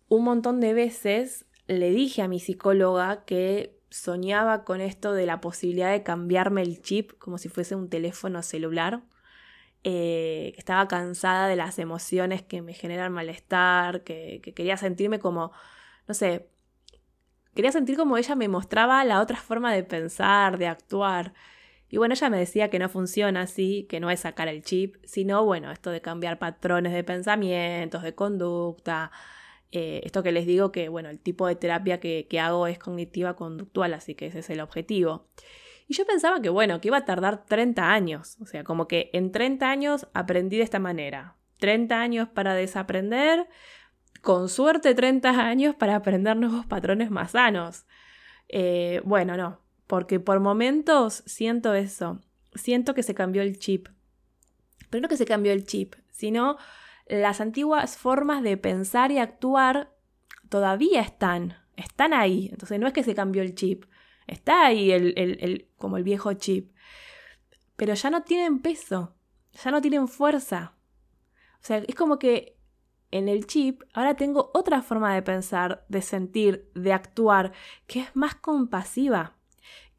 un 0.09 0.23
montón 0.23 0.59
de 0.59 0.73
veces 0.73 1.45
le 1.67 1.91
dije 1.91 2.21
a 2.21 2.27
mi 2.27 2.39
psicóloga 2.39 3.23
que 3.25 3.79
soñaba 3.89 4.63
con 4.63 4.81
esto 4.81 5.13
de 5.13 5.25
la 5.25 5.39
posibilidad 5.39 5.91
de 5.91 6.03
cambiarme 6.03 6.61
el 6.61 6.81
chip 6.81 7.11
como 7.19 7.37
si 7.37 7.47
fuese 7.47 7.75
un 7.75 7.89
teléfono 7.89 8.41
celular, 8.41 9.03
eh, 9.83 10.53
estaba 10.57 10.87
cansada 10.87 11.47
de 11.47 11.55
las 11.55 11.77
emociones 11.77 12.41
que 12.41 12.61
me 12.61 12.73
generan 12.73 13.11
malestar, 13.11 14.03
que 14.03 14.41
quería 14.55 14.77
sentirme 14.77 15.19
como, 15.19 15.51
no 16.07 16.13
sé, 16.13 16.52
quería 17.55 17.71
sentir 17.71 17.97
como 17.97 18.17
ella 18.17 18.35
me 18.35 18.47
mostraba 18.47 19.03
la 19.05 19.21
otra 19.21 19.37
forma 19.37 19.73
de 19.73 19.83
pensar, 19.83 20.57
de 20.57 20.67
actuar. 20.67 21.33
Y 21.89 21.97
bueno, 21.97 22.13
ella 22.15 22.29
me 22.29 22.39
decía 22.39 22.69
que 22.69 22.79
no 22.79 22.89
funciona 22.89 23.41
así, 23.41 23.85
que 23.89 23.99
no 23.99 24.09
es 24.09 24.21
sacar 24.21 24.47
el 24.47 24.63
chip, 24.63 24.95
sino 25.05 25.45
bueno, 25.45 25.71
esto 25.71 25.91
de 25.91 26.01
cambiar 26.01 26.39
patrones 26.39 26.93
de 26.93 27.03
pensamientos, 27.03 28.01
de 28.03 28.15
conducta. 28.15 29.11
Eh, 29.71 30.01
esto 30.03 30.23
que 30.23 30.31
les 30.31 30.45
digo 30.45 30.71
que, 30.71 30.89
bueno, 30.89 31.09
el 31.09 31.19
tipo 31.19 31.47
de 31.47 31.55
terapia 31.55 31.99
que, 31.99 32.27
que 32.29 32.39
hago 32.39 32.67
es 32.67 32.79
cognitiva 32.79 33.35
conductual, 33.35 33.93
así 33.93 34.15
que 34.15 34.27
ese 34.27 34.39
es 34.39 34.49
el 34.49 34.61
objetivo. 34.61 35.27
Y 35.87 35.93
yo 35.95 36.05
pensaba 36.05 36.41
que, 36.41 36.49
bueno, 36.49 36.79
que 36.81 36.87
iba 36.87 36.97
a 36.97 37.05
tardar 37.05 37.45
30 37.45 37.91
años. 37.91 38.37
O 38.39 38.45
sea, 38.45 38.63
como 38.63 38.87
que 38.87 39.09
en 39.13 39.31
30 39.31 39.69
años 39.69 40.07
aprendí 40.13 40.57
de 40.57 40.63
esta 40.63 40.79
manera. 40.79 41.35
30 41.59 42.01
años 42.01 42.29
para 42.29 42.55
desaprender, 42.55 43.47
con 44.23 44.47
suerte 44.47 44.95
30 44.95 45.29
años 45.31 45.75
para 45.75 45.97
aprender 45.97 46.37
nuevos 46.37 46.65
patrones 46.65 47.11
más 47.11 47.31
sanos. 47.31 47.85
Eh, 48.47 49.01
bueno, 49.03 49.35
no, 49.35 49.59
porque 49.85 50.21
por 50.21 50.39
momentos 50.39 51.23
siento 51.25 51.73
eso, 51.73 52.21
siento 52.55 52.93
que 52.93 53.03
se 53.03 53.13
cambió 53.13 53.41
el 53.41 53.59
chip. 53.59 53.89
Pero 54.89 55.01
no 55.01 55.09
que 55.09 55.17
se 55.17 55.25
cambió 55.25 55.51
el 55.51 55.65
chip, 55.65 55.95
sino 56.09 56.57
las 57.05 57.41
antiguas 57.41 57.97
formas 57.97 58.43
de 58.43 58.55
pensar 58.55 59.11
y 59.11 59.17
actuar 59.17 59.91
todavía 60.47 61.01
están, 61.01 61.57
están 61.75 62.13
ahí. 62.13 62.47
Entonces 62.49 62.79
no 62.79 62.87
es 62.87 62.93
que 62.93 63.03
se 63.03 63.15
cambió 63.15 63.41
el 63.41 63.55
chip, 63.55 63.83
está 64.25 64.65
ahí 64.65 64.93
el, 64.93 65.13
el, 65.17 65.67
como 65.77 65.97
el 65.97 66.03
viejo 66.03 66.31
chip. 66.31 66.71
Pero 67.75 67.93
ya 67.93 68.09
no 68.09 68.23
tienen 68.23 68.61
peso, 68.61 69.17
ya 69.51 69.69
no 69.69 69.81
tienen 69.81 70.07
fuerza. 70.07 70.75
O 71.55 71.65
sea, 71.65 71.79
es 71.85 71.95
como 71.95 72.19
que 72.19 72.55
en 73.13 73.29
el 73.29 73.45
chip 73.45 73.83
ahora 73.93 74.15
tengo 74.15 74.49
otra 74.55 74.81
forma 74.81 75.13
de 75.13 75.21
pensar, 75.21 75.85
de 75.87 76.01
sentir, 76.01 76.71
de 76.73 76.93
actuar, 76.93 77.53
que 77.85 77.99
es 77.99 78.15
más 78.15 78.33
compasiva 78.33 79.37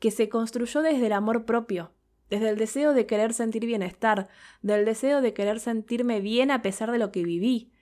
que 0.00 0.11
se 0.11 0.28
construyó 0.28 0.83
desde 0.83 1.06
el 1.06 1.12
amor 1.12 1.44
propio, 1.44 1.92
desde 2.28 2.49
el 2.49 2.59
deseo 2.59 2.92
de 2.92 3.06
querer 3.06 3.33
sentir 3.33 3.66
bienestar, 3.66 4.28
del 4.62 4.85
deseo 4.85 5.21
de 5.21 5.33
querer 5.33 5.61
sentirme 5.61 6.21
bien 6.21 6.50
a 6.50 6.61
pesar 6.61 6.90
de 6.90 6.99
lo 6.99 7.12
que 7.12 7.23
viví. 7.23 7.73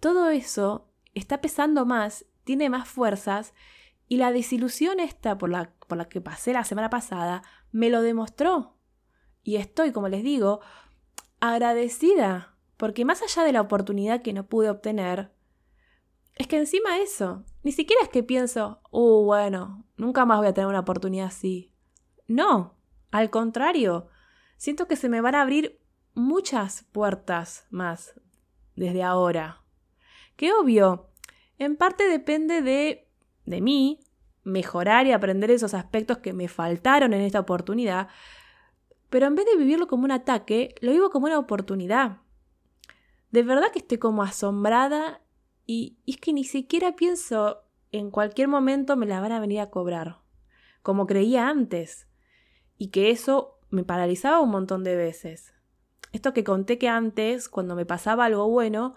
Todo 0.00 0.30
eso 0.30 0.90
está 1.14 1.40
pesando 1.40 1.86
más, 1.86 2.26
tiene 2.42 2.68
más 2.68 2.88
fuerzas 2.88 3.54
y 4.08 4.16
la 4.16 4.32
desilusión 4.32 4.98
esta 4.98 5.38
por 5.38 5.48
la, 5.48 5.72
por 5.86 5.96
la 5.96 6.08
que 6.08 6.20
pasé 6.20 6.52
la 6.52 6.64
semana 6.64 6.90
pasada 6.90 7.44
me 7.70 7.88
lo 7.88 8.02
demostró. 8.02 8.76
Y 9.44 9.56
estoy, 9.56 9.92
como 9.92 10.08
les 10.08 10.24
digo, 10.24 10.60
agradecida, 11.38 12.51
porque 12.82 13.04
más 13.04 13.22
allá 13.22 13.44
de 13.44 13.52
la 13.52 13.60
oportunidad 13.60 14.22
que 14.22 14.32
no 14.32 14.48
pude 14.48 14.68
obtener, 14.68 15.30
es 16.34 16.48
que 16.48 16.56
encima 16.56 16.98
eso, 16.98 17.44
ni 17.62 17.70
siquiera 17.70 18.02
es 18.02 18.08
que 18.08 18.24
pienso, 18.24 18.80
uh, 18.90 19.22
bueno, 19.24 19.86
nunca 19.96 20.26
más 20.26 20.38
voy 20.38 20.48
a 20.48 20.52
tener 20.52 20.66
una 20.66 20.80
oportunidad 20.80 21.28
así. 21.28 21.70
No, 22.26 22.74
al 23.12 23.30
contrario, 23.30 24.08
siento 24.56 24.88
que 24.88 24.96
se 24.96 25.08
me 25.08 25.20
van 25.20 25.36
a 25.36 25.42
abrir 25.42 25.78
muchas 26.14 26.82
puertas 26.90 27.68
más 27.70 28.20
desde 28.74 29.04
ahora. 29.04 29.62
Que 30.34 30.52
obvio, 30.52 31.08
en 31.58 31.76
parte 31.76 32.08
depende 32.08 32.62
de, 32.62 33.08
de 33.46 33.60
mí, 33.60 34.00
mejorar 34.42 35.06
y 35.06 35.12
aprender 35.12 35.52
esos 35.52 35.72
aspectos 35.72 36.18
que 36.18 36.32
me 36.32 36.48
faltaron 36.48 37.12
en 37.12 37.20
esta 37.20 37.38
oportunidad, 37.38 38.08
pero 39.08 39.28
en 39.28 39.36
vez 39.36 39.46
de 39.46 39.56
vivirlo 39.56 39.86
como 39.86 40.02
un 40.02 40.10
ataque, 40.10 40.74
lo 40.80 40.90
vivo 40.90 41.10
como 41.10 41.26
una 41.26 41.38
oportunidad. 41.38 42.21
De 43.32 43.42
verdad 43.42 43.72
que 43.72 43.78
estoy 43.78 43.96
como 43.96 44.22
asombrada 44.22 45.22
y, 45.66 45.96
es 46.06 46.18
que 46.18 46.34
ni 46.34 46.44
siquiera 46.44 46.94
pienso 46.94 47.62
en 47.90 48.10
cualquier 48.10 48.46
momento 48.46 48.94
me 48.94 49.06
la 49.06 49.20
van 49.20 49.32
a 49.32 49.40
venir 49.40 49.60
a 49.60 49.70
cobrar, 49.70 50.18
como 50.82 51.06
creía 51.06 51.48
antes, 51.48 52.08
y 52.76 52.88
que 52.88 53.10
eso 53.10 53.58
me 53.70 53.84
paralizaba 53.84 54.40
un 54.40 54.50
montón 54.50 54.84
de 54.84 54.96
veces. 54.96 55.54
Esto 56.12 56.34
que 56.34 56.44
conté 56.44 56.76
que 56.76 56.90
antes, 56.90 57.48
cuando 57.48 57.74
me 57.74 57.86
pasaba 57.86 58.26
algo 58.26 58.48
bueno, 58.48 58.94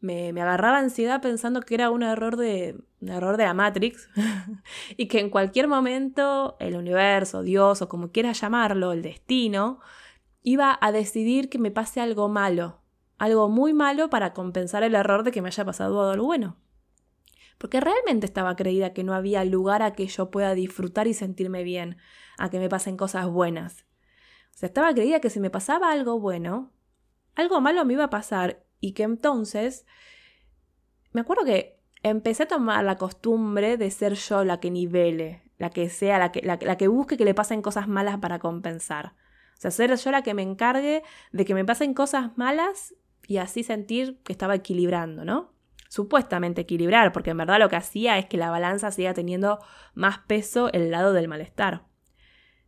me, 0.00 0.30
agarraba 0.30 0.78
ansiedad 0.78 1.22
pensando 1.22 1.60
que 1.60 1.76
era 1.76 1.90
un 1.90 2.02
error 2.02 2.36
de, 2.36 2.76
un 3.00 3.08
error 3.08 3.36
de 3.36 3.44
la 3.44 3.54
Matrix 3.54 4.08
y 4.96 5.06
que 5.06 5.20
en 5.20 5.30
cualquier 5.30 5.68
momento 5.68 6.56
el 6.58 6.74
universo, 6.74 7.42
Dios 7.42 7.82
o 7.82 7.88
como 7.88 8.10
quieras 8.10 8.40
llamarlo, 8.40 8.90
el 8.90 9.02
destino, 9.02 9.78
iba 10.42 10.76
a 10.80 10.90
decidir 10.90 11.48
que 11.48 11.60
me 11.60 11.70
pase 11.70 12.00
algo 12.00 12.28
malo, 12.28 12.80
algo 13.18 13.48
muy 13.48 13.72
malo 13.72 14.10
para 14.10 14.32
compensar 14.32 14.82
el 14.82 14.94
error 14.94 15.22
de 15.22 15.32
que 15.32 15.42
me 15.42 15.48
haya 15.48 15.64
pasado 15.64 16.10
algo 16.10 16.24
bueno. 16.26 16.56
Porque 17.58 17.80
realmente 17.80 18.26
estaba 18.26 18.56
creída 18.56 18.92
que 18.92 19.04
no 19.04 19.14
había 19.14 19.44
lugar 19.44 19.82
a 19.82 19.94
que 19.94 20.06
yo 20.06 20.30
pueda 20.30 20.54
disfrutar 20.54 21.06
y 21.06 21.14
sentirme 21.14 21.62
bien, 21.62 21.96
a 22.36 22.50
que 22.50 22.58
me 22.58 22.68
pasen 22.68 22.96
cosas 22.96 23.28
buenas. 23.28 23.86
O 24.54 24.58
sea, 24.58 24.66
estaba 24.66 24.92
creída 24.92 25.20
que 25.20 25.30
si 25.30 25.40
me 25.40 25.50
pasaba 25.50 25.90
algo 25.90 26.20
bueno, 26.20 26.72
algo 27.34 27.60
malo 27.60 27.84
me 27.84 27.94
iba 27.94 28.04
a 28.04 28.10
pasar 28.10 28.64
y 28.80 28.92
que 28.92 29.04
entonces 29.04 29.86
me 31.12 31.22
acuerdo 31.22 31.44
que 31.44 31.80
empecé 32.02 32.44
a 32.44 32.48
tomar 32.48 32.84
la 32.84 32.96
costumbre 32.96 33.76
de 33.76 33.90
ser 33.90 34.14
yo 34.14 34.44
la 34.44 34.60
que 34.60 34.70
nivele, 34.70 35.42
la 35.58 35.70
que 35.70 35.88
sea, 35.88 36.18
la 36.18 36.32
que, 36.32 36.42
la, 36.42 36.58
que 36.58 36.88
busque 36.88 37.16
que 37.16 37.24
le 37.24 37.34
pasen 37.34 37.62
cosas 37.62 37.88
malas 37.88 38.18
para 38.18 38.38
compensar. 38.38 39.14
O 39.56 39.60
sea, 39.60 39.70
ser 39.70 39.94
yo 39.96 40.10
la 40.10 40.22
que 40.22 40.34
me 40.34 40.42
encargue 40.42 41.02
de 41.32 41.44
que 41.44 41.54
me 41.54 41.64
pasen 41.64 41.94
cosas 41.94 42.36
malas 42.36 42.94
y 43.26 43.38
así 43.38 43.62
sentir 43.62 44.20
que 44.22 44.32
estaba 44.32 44.54
equilibrando, 44.54 45.24
¿no? 45.24 45.52
Supuestamente 45.88 46.62
equilibrar, 46.62 47.12
porque 47.12 47.30
en 47.30 47.38
verdad 47.38 47.58
lo 47.58 47.68
que 47.68 47.76
hacía 47.76 48.18
es 48.18 48.26
que 48.26 48.36
la 48.36 48.50
balanza 48.50 48.90
siga 48.90 49.14
teniendo 49.14 49.60
más 49.94 50.18
peso 50.18 50.72
el 50.72 50.90
lado 50.90 51.12
del 51.12 51.28
malestar. 51.28 51.84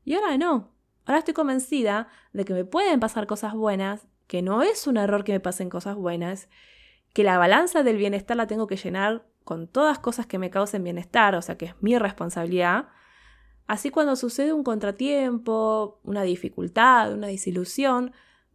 Y 0.05 0.15
ahora 0.15 0.37
no. 0.39 0.73
Ahora 1.05 1.19
estoy 1.19 1.35
convencida 1.35 2.09
de 2.33 2.45
que 2.45 2.55
me 2.55 2.65
pueden 2.65 3.01
pasar 3.01 3.27
cosas 3.27 3.55
buenas 3.55 4.07
que 4.29 4.43
no 4.43 4.63
es 4.63 4.87
un 4.87 4.99
error 4.99 5.25
que 5.25 5.33
me 5.33 5.41
pasen 5.41 5.71
cosas 5.71 5.97
buenas, 5.97 6.49
que 7.13 7.25
la 7.25 7.39
balanza 7.39 7.83
del 7.83 7.97
bienestar 7.97 8.37
la 8.37 8.47
tengo 8.47 8.69
que 8.69 8.77
llenar 8.77 9.27
con 9.43 9.67
todas 9.67 9.99
cosas 9.99 10.27
que 10.27 10.39
me 10.39 10.51
causen 10.51 10.85
bienestar, 10.85 11.35
o 11.35 11.43
sea 11.43 11.57
que 11.57 11.65
es 11.65 11.75
mi 11.81 11.99
responsabilidad. 11.99 12.89
Así 13.67 13.91
cuando 13.91 14.15
sucede 14.15 14.53
un 14.53 14.63
contratiempo, 14.63 16.01
una 16.05 16.23
dificultad, 16.23 17.15
una 17.15 17.27
desilusión, 17.27 18.13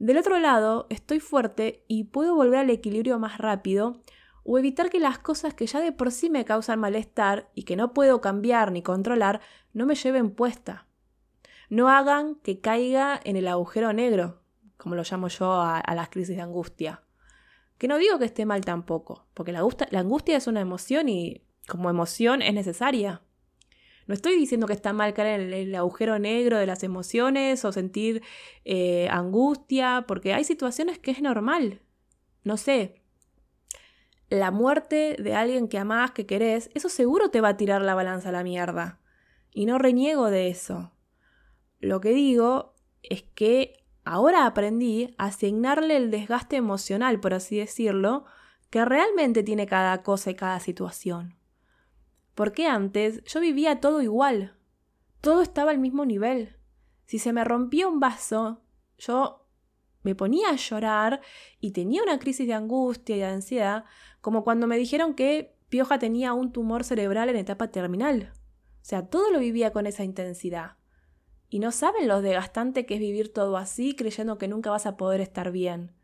del 0.07 0.17
otro 0.17 0.37
lado 0.37 0.85
estoy 0.89 1.21
fuerte 1.21 1.85
y 1.87 2.03
puedo 2.03 2.35
volver 2.35 2.59
al 2.59 2.69
equilibrio 2.69 3.19
más 3.19 3.37
rápido 3.37 4.01
o 4.43 4.59
evitar 4.59 4.89
que 4.89 4.99
las 4.99 5.17
cosas 5.17 5.53
que 5.53 5.65
ya 5.65 5.79
de 5.79 5.93
por 5.93 6.11
sí 6.11 6.29
me 6.29 6.43
causan 6.43 6.81
malestar 6.81 7.49
y 7.55 7.63
que 7.63 7.77
no 7.77 7.93
puedo 7.93 8.19
cambiar 8.19 8.73
ni 8.73 8.81
controlar 8.81 9.39
no 9.71 9.85
me 9.85 9.95
lleven 9.95 10.31
puesta. 10.31 10.87
No 11.69 11.87
hagan 11.87 12.35
que 12.35 12.59
caiga 12.59 13.17
en 13.23 13.37
el 13.37 13.47
agujero 13.47 13.93
negro, 13.93 14.41
como 14.75 14.95
lo 14.95 15.03
llamo 15.09 15.29
yo 15.29 15.53
a, 15.53 15.81
las 15.95 16.09
crisis 16.09 16.35
de 16.35 16.41
angustia. 16.41 17.03
Que 17.77 17.87
no 17.87 17.97
digo 17.97 18.19
que 18.19 18.25
esté 18.25 18.45
mal 18.45 18.65
tampoco, 18.65 19.25
porque 19.33 19.53
la, 19.53 19.65
la 19.89 19.99
angustia 20.01 20.35
es 20.35 20.47
una 20.47 20.59
emoción 20.59 21.07
y 21.07 21.45
como 21.65 21.89
emoción 21.89 22.41
es 22.41 22.53
necesaria. 22.53 23.21
No 24.07 24.13
estoy 24.13 24.37
diciendo 24.37 24.67
que 24.67 24.73
está 24.73 24.93
mal 24.93 25.13
caer 25.13 25.39
en 25.39 25.53
el, 25.53 25.75
agujero 25.75 26.19
negro 26.19 26.57
de 26.57 26.65
las 26.65 26.83
emociones 26.83 27.63
o 27.65 27.71
sentir 27.71 28.21
eh, 28.65 29.07
angustia, 29.09 30.05
porque 30.07 30.33
hay 30.33 30.43
situaciones 30.43 30.99
que 30.99 31.11
es 31.11 31.21
normal. 31.21 31.81
No 32.43 32.57
sé, 32.57 33.01
la 34.29 34.51
muerte 34.51 35.15
de 35.19 35.35
alguien 35.35 35.67
que 35.67 35.77
amás, 35.77 36.11
que 36.11 36.25
querés, 36.25 36.69
eso 36.73 36.89
seguro 36.89 37.29
te 37.29 37.41
va 37.41 37.49
a 37.49 37.57
tirar 37.57 37.81
la 37.81 37.95
balanza 37.95 38.29
a 38.29 38.33
la 38.33 38.43
mierda. 38.43 38.99
Y 39.53 39.65
no 39.65 39.77
reniego 39.77 40.29
de 40.29 40.49
eso. 40.49 40.91
Lo 41.79 42.01
que 42.01 42.09
digo 42.09 42.73
es 43.03 43.23
que 43.23 43.83
Ahora 44.05 44.45
aprendí 44.45 45.15
a 45.17 45.25
asignarle 45.25 45.95
el 45.95 46.11
desgaste 46.11 46.57
emocional, 46.57 47.19
por 47.19 47.33
así 47.33 47.57
decirlo, 47.57 48.25
que 48.69 48.83
realmente 48.83 49.43
tiene 49.43 49.65
cada 49.65 50.03
cosa 50.03 50.31
y 50.31 50.35
cada 50.35 50.59
situación. 50.59 51.35
Porque 52.35 52.67
antes 52.67 53.23
yo 53.25 53.39
vivía 53.39 53.79
todo 53.79 54.01
igual, 54.01 54.57
todo 55.21 55.41
estaba 55.41 55.71
al 55.71 55.79
mismo 55.79 56.05
nivel. 56.05 56.57
Si 57.05 57.19
se 57.19 57.33
me 57.33 57.43
rompía 57.43 57.87
un 57.87 57.99
vaso, 57.99 58.61
yo 58.97 59.47
me 60.01 60.15
ponía 60.15 60.49
a 60.49 60.55
llorar 60.55 61.21
y 61.59 61.71
tenía 61.71 62.03
una 62.03 62.19
crisis 62.19 62.47
de 62.47 62.53
angustia 62.53 63.15
y 63.15 63.19
de 63.19 63.25
ansiedad, 63.25 63.85
como 64.21 64.43
cuando 64.43 64.67
me 64.67 64.77
dijeron 64.77 65.13
que 65.13 65.55
Pioja 65.69 65.97
tenía 65.99 66.33
un 66.33 66.51
tumor 66.51 66.83
cerebral 66.83 67.29
en 67.29 67.37
etapa 67.37 67.71
terminal. 67.71 68.33
O 68.81 68.85
sea, 68.85 69.07
todo 69.07 69.31
lo 69.31 69.39
vivía 69.39 69.71
con 69.71 69.87
esa 69.87 70.03
intensidad 70.03 70.77
y 71.53 71.59
no 71.59 71.71
saben 71.71 72.07
lo 72.07 72.21
desgastante 72.21 72.85
que 72.85 72.95
es 72.95 72.99
vivir 72.99 73.31
todo 73.31 73.57
así 73.57 73.95
creyendo 73.95 74.37
que 74.37 74.47
nunca 74.47 74.71
vas 74.71 74.85
a 74.85 74.97
poder 74.97 75.21
estar 75.21 75.51
bien. 75.51 75.95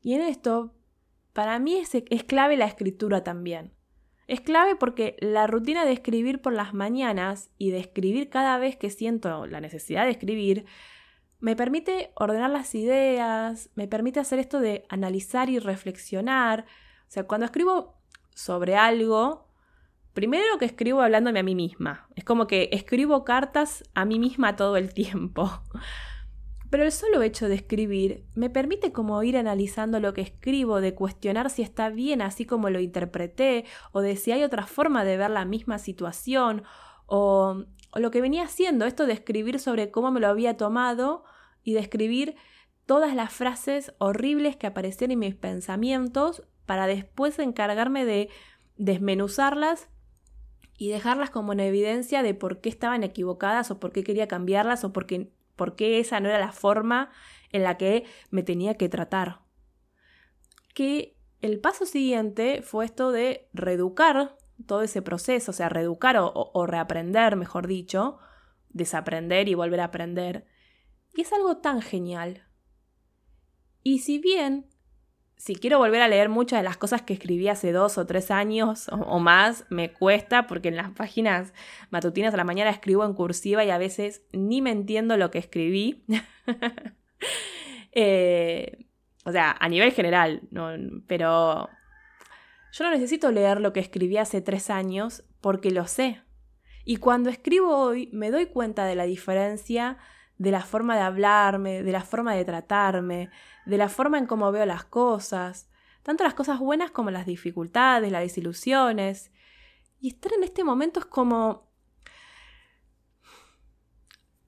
Y 0.00 0.14
en 0.14 0.22
esto, 0.22 0.72
para 1.32 1.58
mí 1.58 1.74
es, 1.74 1.90
es 1.94 2.24
clave 2.24 2.56
la 2.56 2.66
escritura 2.66 3.24
también. 3.24 3.75
Es 4.26 4.40
clave 4.40 4.76
porque 4.76 5.16
la 5.20 5.46
rutina 5.46 5.84
de 5.84 5.92
escribir 5.92 6.40
por 6.40 6.52
las 6.52 6.74
mañanas 6.74 7.50
y 7.58 7.70
de 7.70 7.78
escribir 7.78 8.28
cada 8.28 8.58
vez 8.58 8.76
que 8.76 8.90
siento 8.90 9.46
la 9.46 9.60
necesidad 9.60 10.04
de 10.04 10.10
escribir, 10.10 10.66
me 11.38 11.54
permite 11.54 12.10
ordenar 12.14 12.50
las 12.50 12.74
ideas, 12.74 13.70
me 13.74 13.86
permite 13.86 14.20
hacer 14.20 14.38
esto 14.38 14.58
de 14.58 14.84
analizar 14.88 15.48
y 15.50 15.58
reflexionar. 15.58 16.64
O 17.08 17.10
sea, 17.10 17.24
cuando 17.24 17.46
escribo 17.46 17.94
sobre 18.34 18.76
algo, 18.76 19.46
Primero 20.16 20.56
que 20.58 20.64
escribo 20.64 21.02
hablándome 21.02 21.40
a 21.40 21.42
mí 21.42 21.54
misma. 21.54 22.08
Es 22.16 22.24
como 22.24 22.46
que 22.46 22.70
escribo 22.72 23.22
cartas 23.22 23.84
a 23.92 24.06
mí 24.06 24.18
misma 24.18 24.56
todo 24.56 24.78
el 24.78 24.94
tiempo. 24.94 25.50
Pero 26.70 26.82
el 26.82 26.92
solo 26.92 27.22
hecho 27.22 27.48
de 27.48 27.54
escribir 27.54 28.24
me 28.34 28.50
permite 28.50 28.92
como 28.92 29.22
ir 29.22 29.36
analizando 29.36 30.00
lo 30.00 30.14
que 30.14 30.22
escribo, 30.22 30.80
de 30.80 30.94
cuestionar 30.94 31.50
si 31.50 31.62
está 31.62 31.90
bien 31.90 32.22
así 32.22 32.44
como 32.44 32.70
lo 32.70 32.80
interpreté, 32.80 33.64
o 33.92 34.00
de 34.00 34.16
si 34.16 34.32
hay 34.32 34.42
otra 34.42 34.66
forma 34.66 35.04
de 35.04 35.16
ver 35.16 35.30
la 35.30 35.44
misma 35.44 35.78
situación, 35.78 36.64
o, 37.06 37.64
lo 37.94 38.10
que 38.10 38.20
venía 38.20 38.44
haciendo, 38.44 38.84
esto 38.84 39.06
de 39.06 39.14
escribir 39.14 39.58
sobre 39.58 39.90
cómo 39.90 40.10
me 40.10 40.20
lo 40.20 40.28
había 40.28 40.56
tomado 40.56 41.24
y 41.62 41.72
de 41.72 41.80
escribir 41.80 42.36
todas 42.84 43.14
las 43.14 43.32
frases 43.32 43.94
horribles 43.98 44.56
que 44.56 44.66
aparecían 44.66 45.12
en 45.12 45.20
mis 45.20 45.34
pensamientos 45.34 46.42
para 46.66 46.86
después 46.86 47.38
encargarme 47.38 48.04
de 48.04 48.28
desmenuzarlas 48.76 49.88
y 50.76 50.90
dejarlas 50.90 51.30
como 51.30 51.52
en 51.52 51.60
evidencia 51.60 52.22
de 52.22 52.34
por 52.34 52.60
qué 52.60 52.68
estaban 52.68 53.02
equivocadas 53.02 53.70
o 53.70 53.80
por 53.80 53.92
qué 53.92 54.04
quería 54.04 54.28
cambiarlas 54.28 54.84
o 54.84 54.92
por 54.92 55.06
qué, 55.06 55.32
por 55.56 55.74
qué 55.74 55.98
esa 55.98 56.20
no 56.20 56.28
era 56.28 56.38
la 56.38 56.52
forma 56.52 57.10
en 57.50 57.62
la 57.62 57.76
que 57.76 58.04
me 58.30 58.42
tenía 58.42 58.74
que 58.74 58.88
tratar. 58.88 59.40
Que 60.74 61.16
el 61.40 61.60
paso 61.60 61.86
siguiente 61.86 62.62
fue 62.62 62.84
esto 62.84 63.12
de 63.12 63.48
reeducar 63.52 64.36
todo 64.66 64.82
ese 64.82 65.02
proceso, 65.02 65.50
o 65.50 65.54
sea, 65.54 65.68
reeducar 65.68 66.16
o, 66.16 66.32
o 66.32 66.66
reaprender, 66.66 67.36
mejor 67.36 67.66
dicho, 67.66 68.18
desaprender 68.70 69.48
y 69.48 69.54
volver 69.54 69.80
a 69.80 69.84
aprender. 69.84 70.46
Y 71.14 71.22
es 71.22 71.32
algo 71.32 71.58
tan 71.58 71.82
genial. 71.82 72.46
Y 73.82 74.00
si 74.00 74.18
bien 74.18 74.66
si 75.36 75.54
quiero 75.54 75.78
volver 75.78 76.00
a 76.02 76.08
leer 76.08 76.28
muchas 76.28 76.60
de 76.60 76.64
las 76.64 76.76
cosas 76.76 77.02
que 77.02 77.12
escribí 77.12 77.48
hace 77.48 77.72
dos 77.72 77.98
o 77.98 78.06
tres 78.06 78.30
años 78.30 78.88
o, 78.90 79.18
más, 79.18 79.64
me 79.68 79.92
cuesta 79.92 80.46
porque 80.46 80.68
en 80.68 80.76
las 80.76 80.90
páginas 80.90 81.52
matutinas 81.90 82.32
a 82.32 82.38
la 82.38 82.44
mañana 82.44 82.70
escribo 82.70 83.04
en 83.04 83.12
cursiva 83.12 83.64
y 83.64 83.70
a 83.70 83.78
veces 83.78 84.22
ni 84.32 84.62
me 84.62 84.70
entiendo 84.70 85.16
lo 85.16 85.30
que 85.30 85.38
escribí. 85.38 86.04
Eh, 87.98 88.84
o 89.24 89.32
sea, 89.32 89.56
a 89.58 89.70
nivel 89.70 89.90
general, 89.90 90.42
pero 91.06 91.70
yo 92.72 92.84
no 92.84 92.90
necesito 92.90 93.32
leer 93.32 93.58
lo 93.58 93.72
que 93.72 93.80
escribí 93.80 94.18
hace 94.18 94.42
tres 94.42 94.68
años 94.68 95.24
porque 95.40 95.70
lo 95.70 95.86
sé. 95.86 96.20
Y 96.84 96.98
cuando 96.98 97.30
escribo 97.30 97.74
hoy 97.74 98.10
me 98.12 98.30
doy 98.30 98.46
cuenta 98.46 98.84
de 98.84 98.96
la 98.96 99.04
diferencia 99.04 99.96
de 100.38 100.50
la 100.50 100.60
forma 100.60 100.94
de 100.96 101.02
hablarme, 101.02 101.82
de 101.82 101.92
la 101.92 102.02
forma 102.02 102.34
de 102.34 102.44
tratarme, 102.44 103.30
de 103.64 103.78
la 103.78 103.88
forma 103.88 104.18
en 104.18 104.26
cómo 104.26 104.52
veo 104.52 104.66
las 104.66 104.84
cosas, 104.84 105.68
tanto 106.02 106.24
las 106.24 106.34
cosas 106.34 106.58
buenas 106.58 106.90
como 106.90 107.10
las 107.10 107.26
dificultades, 107.26 108.12
las 108.12 108.22
desilusiones. 108.22 109.32
Y 110.00 110.08
estar 110.08 110.32
en 110.34 110.44
este 110.44 110.64
momento 110.64 111.00
es 111.00 111.06
como... 111.06 111.66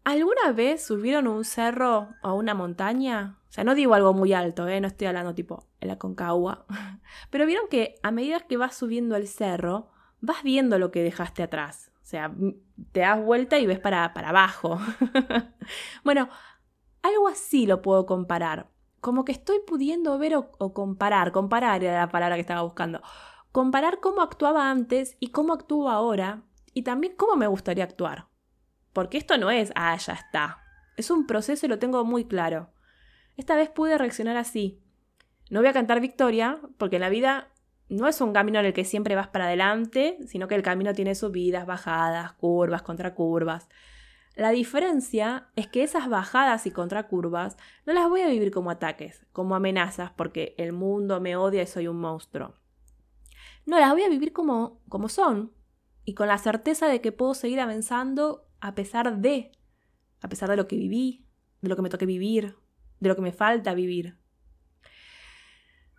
¿Alguna 0.05 0.53
vez 0.53 0.83
subieron 0.83 1.27
un 1.27 1.45
cerro 1.45 2.09
o 2.23 2.33
una 2.33 2.55
montaña? 2.55 3.39
O 3.49 3.53
sea, 3.53 3.65
no 3.65 3.75
digo 3.75 3.95
algo 3.95 4.15
muy 4.15 4.33
alto, 4.33 4.67
¿eh? 4.67 4.81
no 4.81 4.89
estoy 4.89 5.07
hablando 5.07 5.35
tipo 5.35 5.67
en 5.81 5.89
la 5.89 5.99
Concagua. 5.99 6.65
Pero 7.31 7.45
vieron 7.45 7.69
que 7.69 7.97
a 8.03 8.11
medida 8.11 8.41
que 8.41 8.57
vas 8.57 8.75
subiendo 8.75 9.17
el 9.17 9.29
cerro, 9.29 9.91
vas 10.21 10.43
viendo 10.43 10.79
lo 10.79 10.91
que 10.91 11.03
dejaste 11.03 11.43
atrás. 11.43 11.88
O 12.09 12.11
sea, 12.11 12.33
te 12.93 13.01
das 13.01 13.23
vuelta 13.23 13.59
y 13.59 13.67
ves 13.67 13.81
para, 13.81 14.15
para 14.15 14.31
abajo. 14.31 14.81
bueno, 16.05 16.31
algo 17.03 17.29
así 17.29 17.67
lo 17.67 17.83
puedo 17.83 18.07
comparar. 18.07 18.71
Como 19.03 19.27
que 19.27 19.33
estoy 19.33 19.59
pudiendo 19.67 20.17
ver 20.17 20.35
o, 20.35 20.73
comparar, 20.73 21.33
comparar 21.33 21.85
era 21.85 22.01
la 22.01 22.09
palabra 22.09 22.37
que 22.37 22.41
estaba 22.41 22.63
buscando. 22.63 23.03
Comparar 23.53 24.01
cómo 24.01 24.23
actuaba 24.23 24.71
antes 24.71 25.19
y 25.21 25.33
cómo 25.33 25.53
actúo 25.53 25.91
ahora 25.91 26.45
y 26.73 26.81
también 26.81 27.15
cómo 27.15 27.37
me 27.37 27.47
gustaría 27.47 27.85
actuar. 27.85 28.29
Porque 28.95 29.19
esto 29.19 29.37
no 29.37 29.51
es, 29.51 29.71
ah, 29.75 29.95
ya 29.99 30.15
está. 30.15 30.63
Es 30.97 31.11
un 31.11 31.27
proceso 31.27 31.67
y 31.67 31.69
lo 31.69 31.79
tengo 31.79 32.07
muy 32.07 32.25
claro. 32.25 32.71
Esta 33.37 33.55
vez 33.55 33.69
pude 33.69 33.99
reaccionar 33.99 34.39
así. 34.39 34.81
No 35.51 35.61
voy 35.61 35.69
a 35.69 35.75
cantar 35.75 36.01
victoria, 36.01 36.59
porque 36.79 36.99
la 36.99 37.11
vida 37.11 37.49
no 37.89 38.07
es 38.07 38.21
un 38.21 38.33
camino 38.33 38.61
en 38.61 38.67
el 38.67 38.73
que 38.73 38.85
siempre 38.85 39.15
vas 39.15 39.29
para 39.29 39.47
adelante, 39.47 40.19
sino 40.27 40.49
que 40.49 40.55
el 40.55 40.63
camino 40.63 40.93
tiene 40.93 41.15
subidas, 41.15 41.67
bajadas, 41.67 42.33
curvas, 42.33 42.83
contracurvas. 42.83 43.69
La 44.35 44.51
diferencia 44.51 45.49
es 45.57 45.67
que 45.67 45.83
esas 45.83 46.09
bajadas 46.09 46.67
y 46.67 46.71
contracurvas 46.71 47.57
no 47.87 47.93
las 47.93 48.09
voy 48.09 48.21
a 48.21 48.29
vivir 48.29 48.53
como 48.53 48.71
ataques, 48.71 49.27
como 49.33 49.57
amenazas, 49.57 50.13
porque 50.13 50.55
el 50.59 50.73
mundo 50.73 51.21
me 51.21 51.37
odia 51.37 51.63
y 51.63 51.67
soy 51.67 51.89
un 51.89 51.99
monstruo. 51.99 52.55
No, 53.67 53.81
las 53.81 53.91
voy 53.91 54.03
a 54.03 54.09
vivir 54.09 54.33
como, 54.33 54.81
como 54.89 55.09
son, 55.09 55.53
y 56.05 56.15
con 56.15 56.29
la 56.29 56.39
certeza 56.39 56.87
de 56.89 57.01
que 57.01 57.13
puedo 57.13 57.35
seguir 57.35 57.61
avanzando 57.61 58.47
a 58.61 58.75
pesar 58.75 59.19
de, 59.19 59.53
a 60.21 60.29
pesar 60.29 60.49
de 60.49 60.57
lo 60.57 60.69
que 60.69 60.77
viví, 60.77 61.27
de 61.61 61.69
lo 61.69 61.77
que 61.77 61.83
me 61.83 61.91
toque 61.91 62.07
vivir, 62.07 62.57
de 63.01 63.09
lo 63.09 63.17
que 63.17 63.23
me 63.23 63.33
falta 63.33 63.75
vivir. 63.75 64.17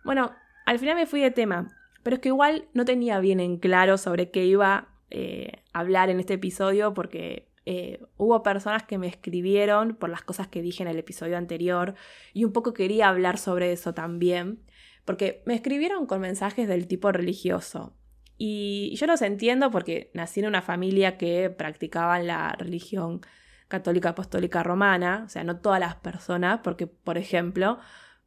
Bueno, 0.04 0.32
al 0.66 0.78
final 0.78 0.96
me 0.96 1.06
fui 1.06 1.20
de 1.20 1.30
tema, 1.30 1.76
pero 2.02 2.16
es 2.16 2.20
que 2.20 2.28
igual 2.28 2.68
no 2.74 2.84
tenía 2.84 3.18
bien 3.20 3.40
en 3.40 3.58
claro 3.58 3.98
sobre 3.98 4.30
qué 4.30 4.44
iba 4.44 4.74
a 4.74 4.88
eh, 5.10 5.62
hablar 5.72 6.10
en 6.10 6.20
este 6.20 6.34
episodio 6.34 6.94
porque 6.94 7.50
eh, 7.66 8.00
hubo 8.16 8.42
personas 8.42 8.84
que 8.84 8.98
me 8.98 9.06
escribieron 9.06 9.94
por 9.94 10.10
las 10.10 10.22
cosas 10.22 10.48
que 10.48 10.62
dije 10.62 10.82
en 10.82 10.88
el 10.88 10.98
episodio 10.98 11.36
anterior 11.36 11.94
y 12.32 12.44
un 12.44 12.52
poco 12.52 12.72
quería 12.72 13.08
hablar 13.08 13.38
sobre 13.38 13.72
eso 13.72 13.94
también, 13.94 14.62
porque 15.04 15.42
me 15.46 15.54
escribieron 15.54 16.06
con 16.06 16.20
mensajes 16.20 16.68
del 16.68 16.86
tipo 16.86 17.12
religioso. 17.12 17.94
Y 18.38 18.94
yo 18.96 19.06
los 19.06 19.20
entiendo 19.20 19.70
porque 19.70 20.10
nací 20.14 20.40
en 20.40 20.46
una 20.46 20.62
familia 20.62 21.18
que 21.18 21.50
practicaban 21.50 22.26
la 22.26 22.52
religión 22.58 23.20
católica 23.68 24.10
apostólica 24.10 24.62
romana, 24.62 25.24
o 25.26 25.28
sea, 25.28 25.44
no 25.44 25.60
todas 25.60 25.78
las 25.78 25.96
personas, 25.96 26.60
porque, 26.64 26.86
por 26.86 27.18
ejemplo, 27.18 27.78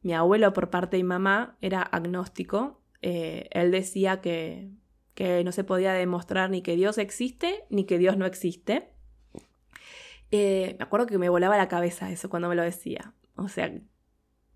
mi 0.02 0.14
abuelo 0.14 0.52
por 0.52 0.70
parte 0.70 0.96
de 0.96 1.02
mi 1.02 1.08
mamá 1.08 1.56
era 1.60 1.82
agnóstico. 1.82 2.80
Eh, 3.06 3.50
él 3.50 3.70
decía 3.70 4.22
que, 4.22 4.70
que, 5.14 5.44
no 5.44 5.52
se 5.52 5.62
podía 5.62 5.92
demostrar 5.92 6.48
ni 6.48 6.62
que 6.62 6.74
Dios 6.74 6.96
existe 6.96 7.64
ni 7.68 7.84
que 7.84 7.98
Dios 7.98 8.16
no 8.16 8.24
existe. 8.24 8.88
Eh, 10.30 10.74
me 10.78 10.84
acuerdo 10.84 11.06
que 11.06 11.18
me 11.18 11.28
volaba 11.28 11.58
la 11.58 11.68
cabeza 11.68 12.10
eso 12.10 12.30
cuando 12.30 12.48
me 12.48 12.54
lo 12.54 12.62
decía. 12.62 13.12
O 13.36 13.48
sea, 13.48 13.70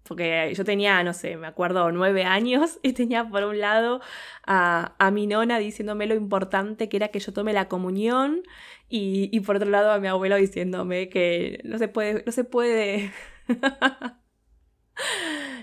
porque 0.04 0.50
yo 0.54 0.64
tenía, 0.64 1.04
no 1.04 1.12
sé, 1.12 1.36
me 1.36 1.46
acuerdo, 1.46 1.92
nueve 1.92 2.24
años 2.24 2.78
y 2.82 2.94
tenía 2.94 3.28
por 3.28 3.44
un 3.44 3.60
lado 3.60 4.00
a, 4.46 4.94
a, 4.98 5.10
mi 5.10 5.26
nona 5.26 5.58
diciéndome 5.58 6.06
lo 6.06 6.14
importante 6.14 6.88
que 6.88 6.96
era 6.96 7.08
que 7.08 7.20
yo 7.20 7.34
tome 7.34 7.52
la 7.52 7.68
comunión 7.68 8.44
y, 8.88 9.28
y 9.30 9.40
por 9.40 9.56
otro 9.56 9.68
lado 9.68 9.92
a 9.92 10.00
mi 10.00 10.08
abuelo 10.08 10.36
diciéndome 10.36 11.10
que 11.10 11.60
no 11.64 11.76
se 11.76 11.88
puede, 11.88 12.24
no 12.24 12.32
se 12.32 12.44
puede... 12.44 13.12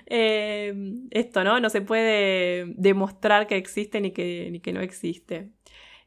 eh, 0.06 0.74
esto, 1.12 1.44
¿no? 1.44 1.60
No 1.60 1.70
se 1.70 1.82
puede 1.82 2.66
demostrar 2.78 3.48
que 3.48 3.58
existe 3.58 4.02
ni 4.02 4.12
que, 4.12 4.50
ni 4.52 4.60
que 4.60 4.74
no 4.74 4.82
existe. 4.82 5.52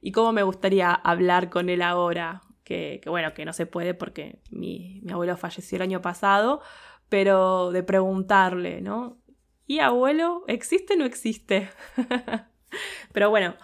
Y 0.00 0.12
cómo 0.12 0.32
me 0.32 0.42
gustaría 0.42 0.92
hablar 0.92 1.50
con 1.50 1.68
él 1.68 1.82
ahora, 1.82 2.42
que, 2.64 3.00
que 3.02 3.10
bueno, 3.10 3.34
que 3.34 3.44
no 3.44 3.52
se 3.52 3.66
puede 3.66 3.94
porque 3.94 4.38
mi, 4.50 5.00
mi 5.02 5.12
abuelo 5.12 5.36
falleció 5.36 5.76
el 5.76 5.82
año 5.82 6.02
pasado, 6.02 6.60
pero 7.08 7.72
de 7.72 7.82
preguntarle, 7.82 8.80
¿no? 8.80 9.18
¿Y 9.66 9.80
abuelo, 9.80 10.44
existe 10.46 10.94
o 10.94 10.96
no 10.96 11.04
existe? 11.04 11.68
pero 13.12 13.30
bueno, 13.30 13.54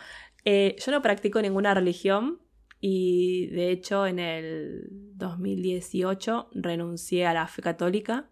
eh, 0.44 0.77
yo 0.85 0.92
no 0.92 1.03
practico 1.03 1.40
ninguna 1.40 1.73
religión 1.73 2.40
y 2.81 3.47
de 3.47 3.70
hecho 3.70 4.07
en 4.07 4.18
el 4.18 4.88
2018 4.90 6.51
renuncié 6.53 7.27
a 7.27 7.33
la 7.33 7.47
fe 7.47 7.62
católica, 7.62 8.29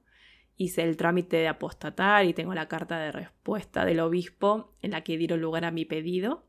hice 0.63 0.83
el 0.83 0.97
trámite 0.97 1.37
de 1.37 1.49
apostatar 1.49 2.25
y 2.25 2.35
tengo 2.35 2.55
la 2.55 2.69
carta 2.69 2.99
de 2.99 3.13
respuesta 3.13 3.85
del 3.85 4.01
obispo 4.01 4.75
en 4.83 4.93
la 4.93 5.03
que 5.03 5.17
dieron 5.19 5.41
lugar 5.41 5.65
a 5.65 5.71
mi 5.71 5.85
pedido. 5.85 6.47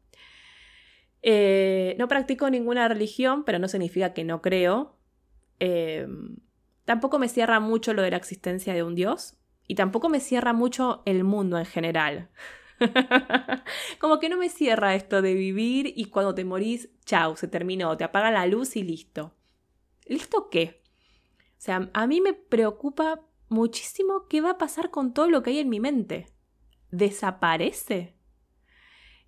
Eh, 1.21 1.95
no 1.99 2.08
practico 2.08 2.49
ninguna 2.49 2.88
religión, 2.88 3.43
pero 3.43 3.60
no 3.60 3.67
significa 3.67 4.13
que 4.13 4.23
no 4.23 4.41
creo. 4.41 4.97
Eh, 5.60 6.08
Tampoco 6.86 7.17
me 7.17 7.30
cierra 7.30 7.60
mucho 7.60 7.93
lo 7.93 8.02
de 8.02 8.12
la 8.12 8.17
existencia 8.17 8.73
de 8.73 8.84
un 8.84 8.95
Dios 8.95 9.38
y 9.67 9.76
tampoco 9.76 10.10
me 10.10 10.19
cierra 10.19 10.54
mucho 10.54 11.02
el 11.06 11.23
mundo 11.23 11.58
en 11.58 11.65
general. 11.65 12.30
Como 13.99 14.19
que 14.19 14.28
no 14.28 14.38
me 14.38 14.49
cierra 14.49 14.95
esto 14.95 15.21
de 15.21 15.34
vivir 15.34 15.93
y 15.95 16.06
cuando 16.06 16.36
te 16.36 16.43
morís, 16.43 16.89
chau, 17.06 17.38
se 17.38 17.47
terminó, 17.47 17.95
te 17.95 18.04
apaga 18.04 18.32
la 18.32 18.45
luz 18.47 18.76
y 18.76 18.84
listo. 18.84 19.34
¿Listo 20.06 20.49
qué? 20.49 20.82
O 21.58 21.63
sea, 21.63 21.89
a 21.93 22.08
mí 22.08 22.19
me 22.19 22.34
preocupa 22.34 23.21
muchísimo 23.54 24.28
qué 24.28 24.42
va 24.42 24.52
a 24.52 24.58
pasar 24.58 24.92
con 24.92 25.13
todo 25.13 25.30
lo 25.30 25.44
que 25.44 25.52
hay 25.52 25.60
en 25.60 25.70
mi 25.70 25.80
mente. 25.80 26.28
¿Desaparece? 26.92 28.16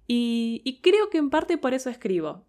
Y, 0.07 0.61
y 0.65 0.81
creo 0.81 1.09
que 1.09 1.17
en 1.17 1.29
parte 1.29 1.57
por 1.57 1.73
eso 1.73 1.89
escribo 1.89 2.45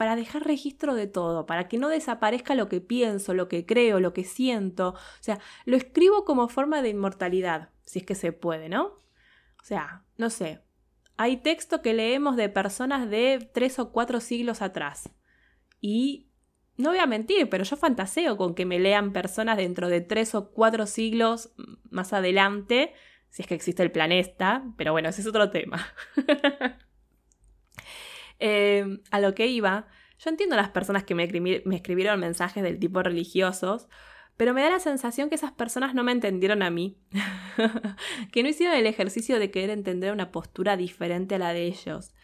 para 0.00 0.16
dejar 0.16 0.46
registro 0.46 0.94
de 0.94 1.06
todo, 1.06 1.44
para 1.44 1.68
que 1.68 1.76
no 1.76 1.90
desaparezca 1.90 2.54
lo 2.54 2.70
que 2.70 2.80
pienso, 2.80 3.34
lo 3.34 3.48
que 3.48 3.66
creo, 3.66 4.00
lo 4.00 4.14
que 4.14 4.24
siento. 4.24 4.94
O 4.94 5.22
sea, 5.22 5.40
lo 5.66 5.76
escribo 5.76 6.24
como 6.24 6.48
forma 6.48 6.80
de 6.80 6.88
inmortalidad, 6.88 7.68
si 7.84 7.98
es 7.98 8.06
que 8.06 8.14
se 8.14 8.32
puede, 8.32 8.70
¿no? 8.70 8.86
O 8.86 9.64
sea, 9.64 10.06
no 10.16 10.30
sé. 10.30 10.62
Hay 11.18 11.36
texto 11.36 11.82
que 11.82 11.92
leemos 11.92 12.36
de 12.36 12.48
personas 12.48 13.10
de 13.10 13.50
tres 13.52 13.78
o 13.78 13.92
cuatro 13.92 14.20
siglos 14.20 14.62
atrás. 14.62 15.10
Y 15.82 16.29
no 16.80 16.90
voy 16.90 16.98
a 16.98 17.06
mentir, 17.06 17.48
pero 17.48 17.64
yo 17.64 17.76
fantaseo 17.76 18.36
con 18.36 18.54
que 18.54 18.66
me 18.66 18.78
lean 18.78 19.12
personas 19.12 19.56
dentro 19.56 19.88
de 19.88 20.00
tres 20.00 20.34
o 20.34 20.50
cuatro 20.50 20.86
siglos 20.86 21.50
más 21.90 22.12
adelante, 22.12 22.92
si 23.28 23.42
es 23.42 23.48
que 23.48 23.54
existe 23.54 23.82
el 23.82 23.92
planeta, 23.92 24.64
pero 24.76 24.92
bueno, 24.92 25.08
ese 25.08 25.20
es 25.20 25.26
otro 25.26 25.50
tema. 25.50 25.86
Eh, 28.42 29.00
a 29.10 29.20
lo 29.20 29.34
que 29.34 29.48
iba, 29.48 29.86
yo 30.18 30.30
entiendo 30.30 30.54
a 30.54 30.56
las 30.56 30.70
personas 30.70 31.04
que 31.04 31.14
me, 31.14 31.28
me 31.28 31.76
escribieron 31.76 32.18
mensajes 32.18 32.62
del 32.62 32.78
tipo 32.78 33.02
religiosos, 33.02 33.86
pero 34.40 34.54
me 34.54 34.62
da 34.62 34.70
la 34.70 34.80
sensación 34.80 35.28
que 35.28 35.34
esas 35.34 35.52
personas 35.52 35.94
no 35.94 36.02
me 36.02 36.12
entendieron 36.12 36.62
a 36.62 36.70
mí, 36.70 36.96
que 38.32 38.42
no 38.42 38.48
hicieron 38.48 38.74
el 38.74 38.86
ejercicio 38.86 39.38
de 39.38 39.50
querer 39.50 39.68
entender 39.68 40.10
una 40.14 40.32
postura 40.32 40.78
diferente 40.78 41.34
a 41.34 41.38
la 41.38 41.52
de 41.52 41.66
ellos, 41.66 42.14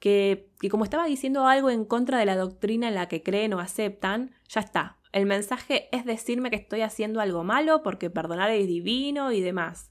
que, 0.00 0.50
que, 0.60 0.68
como 0.68 0.84
estaba 0.84 1.06
diciendo 1.06 1.46
algo 1.46 1.70
en 1.70 1.84
contra 1.84 2.18
de 2.18 2.26
la 2.26 2.36
doctrina 2.36 2.88
en 2.88 2.94
la 2.94 3.08
que 3.08 3.22
creen 3.22 3.54
o 3.54 3.60
aceptan, 3.60 4.32
ya 4.48 4.60
está. 4.60 4.98
El 5.12 5.26
mensaje 5.26 5.88
es 5.90 6.04
decirme 6.04 6.50
que 6.50 6.56
estoy 6.56 6.82
haciendo 6.82 7.20
algo 7.20 7.44
malo 7.44 7.82
porque 7.82 8.10
perdonar 8.10 8.50
es 8.50 8.66
divino 8.66 9.32
y 9.32 9.40
demás. 9.40 9.90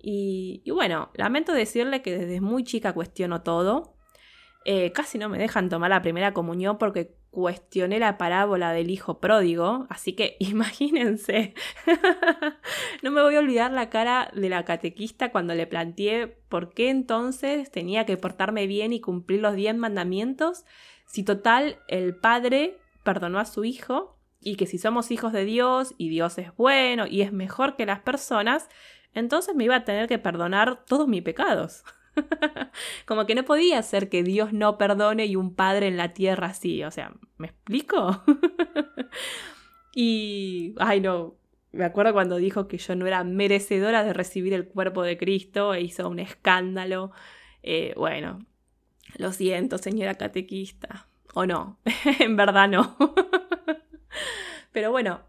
Y, 0.00 0.62
y 0.64 0.70
bueno, 0.72 1.10
lamento 1.14 1.52
decirle 1.52 2.02
que 2.02 2.18
desde 2.18 2.40
muy 2.40 2.64
chica 2.64 2.92
cuestiono 2.92 3.42
todo, 3.42 3.91
eh, 4.64 4.92
casi 4.92 5.18
no 5.18 5.28
me 5.28 5.38
dejan 5.38 5.68
tomar 5.68 5.90
la 5.90 6.02
primera 6.02 6.32
comunión 6.32 6.78
porque 6.78 7.14
cuestioné 7.30 7.98
la 7.98 8.18
parábola 8.18 8.72
del 8.72 8.90
hijo 8.90 9.18
pródigo, 9.18 9.86
así 9.88 10.12
que 10.12 10.36
imagínense, 10.40 11.54
no 13.02 13.10
me 13.10 13.22
voy 13.22 13.36
a 13.36 13.40
olvidar 13.40 13.72
la 13.72 13.88
cara 13.88 14.30
de 14.34 14.48
la 14.48 14.64
catequista 14.64 15.32
cuando 15.32 15.54
le 15.54 15.66
planteé 15.66 16.28
por 16.48 16.74
qué 16.74 16.90
entonces 16.90 17.70
tenía 17.70 18.04
que 18.04 18.18
portarme 18.18 18.66
bien 18.66 18.92
y 18.92 19.00
cumplir 19.00 19.40
los 19.40 19.54
diez 19.54 19.74
mandamientos, 19.74 20.64
si 21.06 21.24
total 21.24 21.78
el 21.88 22.14
padre 22.14 22.78
perdonó 23.02 23.38
a 23.38 23.46
su 23.46 23.64
hijo 23.64 24.18
y 24.40 24.56
que 24.56 24.66
si 24.66 24.78
somos 24.78 25.10
hijos 25.10 25.32
de 25.32 25.44
Dios 25.44 25.94
y 25.96 26.10
Dios 26.10 26.36
es 26.38 26.54
bueno 26.56 27.06
y 27.06 27.22
es 27.22 27.32
mejor 27.32 27.76
que 27.76 27.86
las 27.86 28.00
personas, 28.00 28.68
entonces 29.14 29.54
me 29.54 29.64
iba 29.64 29.76
a 29.76 29.84
tener 29.84 30.06
que 30.06 30.18
perdonar 30.18 30.84
todos 30.84 31.08
mis 31.08 31.22
pecados. 31.22 31.84
Como 33.06 33.26
que 33.26 33.34
no 33.34 33.44
podía 33.44 33.82
ser 33.82 34.08
que 34.08 34.22
Dios 34.22 34.52
no 34.52 34.78
perdone 34.78 35.26
y 35.26 35.36
un 35.36 35.54
padre 35.54 35.88
en 35.88 35.96
la 35.96 36.12
tierra 36.12 36.48
así. 36.48 36.84
O 36.84 36.90
sea, 36.90 37.12
¿me 37.38 37.48
explico? 37.48 38.22
y, 39.94 40.74
ay 40.78 41.00
no, 41.00 41.36
me 41.72 41.84
acuerdo 41.84 42.12
cuando 42.12 42.36
dijo 42.36 42.68
que 42.68 42.78
yo 42.78 42.94
no 42.94 43.06
era 43.06 43.24
merecedora 43.24 44.04
de 44.04 44.12
recibir 44.12 44.52
el 44.52 44.66
cuerpo 44.66 45.02
de 45.02 45.16
Cristo 45.16 45.74
e 45.74 45.82
hizo 45.82 46.08
un 46.08 46.18
escándalo. 46.18 47.12
Eh, 47.62 47.94
bueno, 47.96 48.40
lo 49.16 49.32
siento, 49.32 49.78
señora 49.78 50.14
catequista. 50.14 51.08
O 51.34 51.46
no, 51.46 51.78
en 52.20 52.36
verdad 52.36 52.68
no. 52.68 52.96
Pero 54.72 54.90
bueno, 54.90 55.20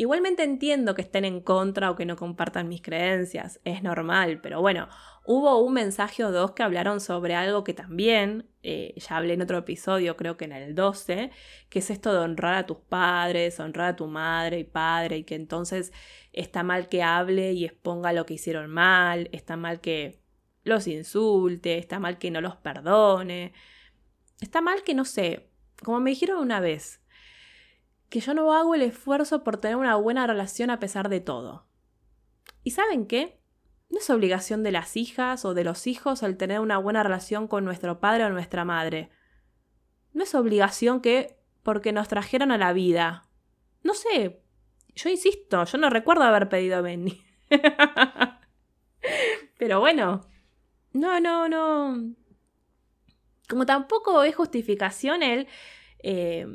Igualmente 0.00 0.44
entiendo 0.44 0.94
que 0.94 1.02
estén 1.02 1.26
en 1.26 1.42
contra 1.42 1.90
o 1.90 1.94
que 1.94 2.06
no 2.06 2.16
compartan 2.16 2.68
mis 2.68 2.80
creencias, 2.80 3.60
es 3.64 3.82
normal, 3.82 4.40
pero 4.40 4.62
bueno, 4.62 4.88
hubo 5.26 5.58
un 5.62 5.74
mensaje 5.74 6.24
o 6.24 6.32
dos 6.32 6.52
que 6.52 6.62
hablaron 6.62 7.02
sobre 7.02 7.34
algo 7.34 7.64
que 7.64 7.74
también, 7.74 8.48
eh, 8.62 8.94
ya 8.96 9.18
hablé 9.18 9.34
en 9.34 9.42
otro 9.42 9.58
episodio, 9.58 10.16
creo 10.16 10.38
que 10.38 10.46
en 10.46 10.52
el 10.52 10.74
12, 10.74 11.30
que 11.68 11.80
es 11.80 11.90
esto 11.90 12.14
de 12.14 12.20
honrar 12.20 12.54
a 12.54 12.66
tus 12.66 12.78
padres, 12.78 13.60
honrar 13.60 13.88
a 13.88 13.96
tu 13.96 14.06
madre 14.06 14.60
y 14.60 14.64
padre, 14.64 15.18
y 15.18 15.24
que 15.24 15.34
entonces 15.34 15.92
está 16.32 16.62
mal 16.62 16.88
que 16.88 17.02
hable 17.02 17.52
y 17.52 17.66
exponga 17.66 18.14
lo 18.14 18.24
que 18.24 18.32
hicieron 18.32 18.70
mal, 18.70 19.28
está 19.32 19.58
mal 19.58 19.82
que 19.82 20.22
los 20.64 20.86
insulte, 20.86 21.76
está 21.76 21.98
mal 21.98 22.16
que 22.16 22.30
no 22.30 22.40
los 22.40 22.56
perdone, 22.56 23.52
está 24.40 24.62
mal 24.62 24.82
que 24.82 24.94
no 24.94 25.04
sé, 25.04 25.50
como 25.84 26.00
me 26.00 26.08
dijeron 26.08 26.38
una 26.38 26.60
vez, 26.60 26.99
que 28.10 28.20
yo 28.20 28.34
no 28.34 28.52
hago 28.52 28.74
el 28.74 28.82
esfuerzo 28.82 29.42
por 29.42 29.56
tener 29.56 29.76
una 29.76 29.96
buena 29.96 30.26
relación 30.26 30.70
a 30.70 30.80
pesar 30.80 31.08
de 31.08 31.20
todo. 31.20 31.66
¿Y 32.62 32.72
saben 32.72 33.06
qué? 33.06 33.40
No 33.88 33.98
es 33.98 34.10
obligación 34.10 34.62
de 34.62 34.72
las 34.72 34.96
hijas 34.96 35.44
o 35.44 35.54
de 35.54 35.64
los 35.64 35.86
hijos 35.86 36.22
el 36.22 36.36
tener 36.36 36.60
una 36.60 36.76
buena 36.76 37.02
relación 37.02 37.48
con 37.48 37.64
nuestro 37.64 38.00
padre 38.00 38.24
o 38.24 38.30
nuestra 38.30 38.64
madre. 38.64 39.10
No 40.12 40.24
es 40.24 40.34
obligación 40.34 41.00
que 41.00 41.38
porque 41.62 41.92
nos 41.92 42.08
trajeron 42.08 42.50
a 42.50 42.58
la 42.58 42.72
vida. 42.72 43.28
No 43.82 43.94
sé, 43.94 44.42
yo 44.94 45.08
insisto, 45.08 45.64
yo 45.64 45.78
no 45.78 45.88
recuerdo 45.88 46.24
haber 46.24 46.48
pedido 46.48 46.78
a 46.78 46.80
Benny. 46.80 47.22
Pero 49.58 49.80
bueno, 49.80 50.26
no, 50.92 51.20
no, 51.20 51.48
no. 51.48 52.14
Como 53.48 53.66
tampoco 53.66 54.22
es 54.24 54.34
justificación 54.34 55.22
el 55.22 55.46
eh, 56.02 56.46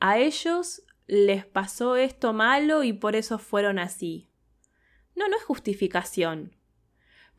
a 0.00 0.18
ellos 0.18 0.82
les 1.06 1.44
pasó 1.46 1.96
esto 1.96 2.32
malo 2.32 2.82
y 2.82 2.92
por 2.92 3.16
eso 3.16 3.38
fueron 3.38 3.78
así. 3.78 4.30
No, 5.14 5.28
no 5.28 5.36
es 5.36 5.42
justificación. 5.42 6.56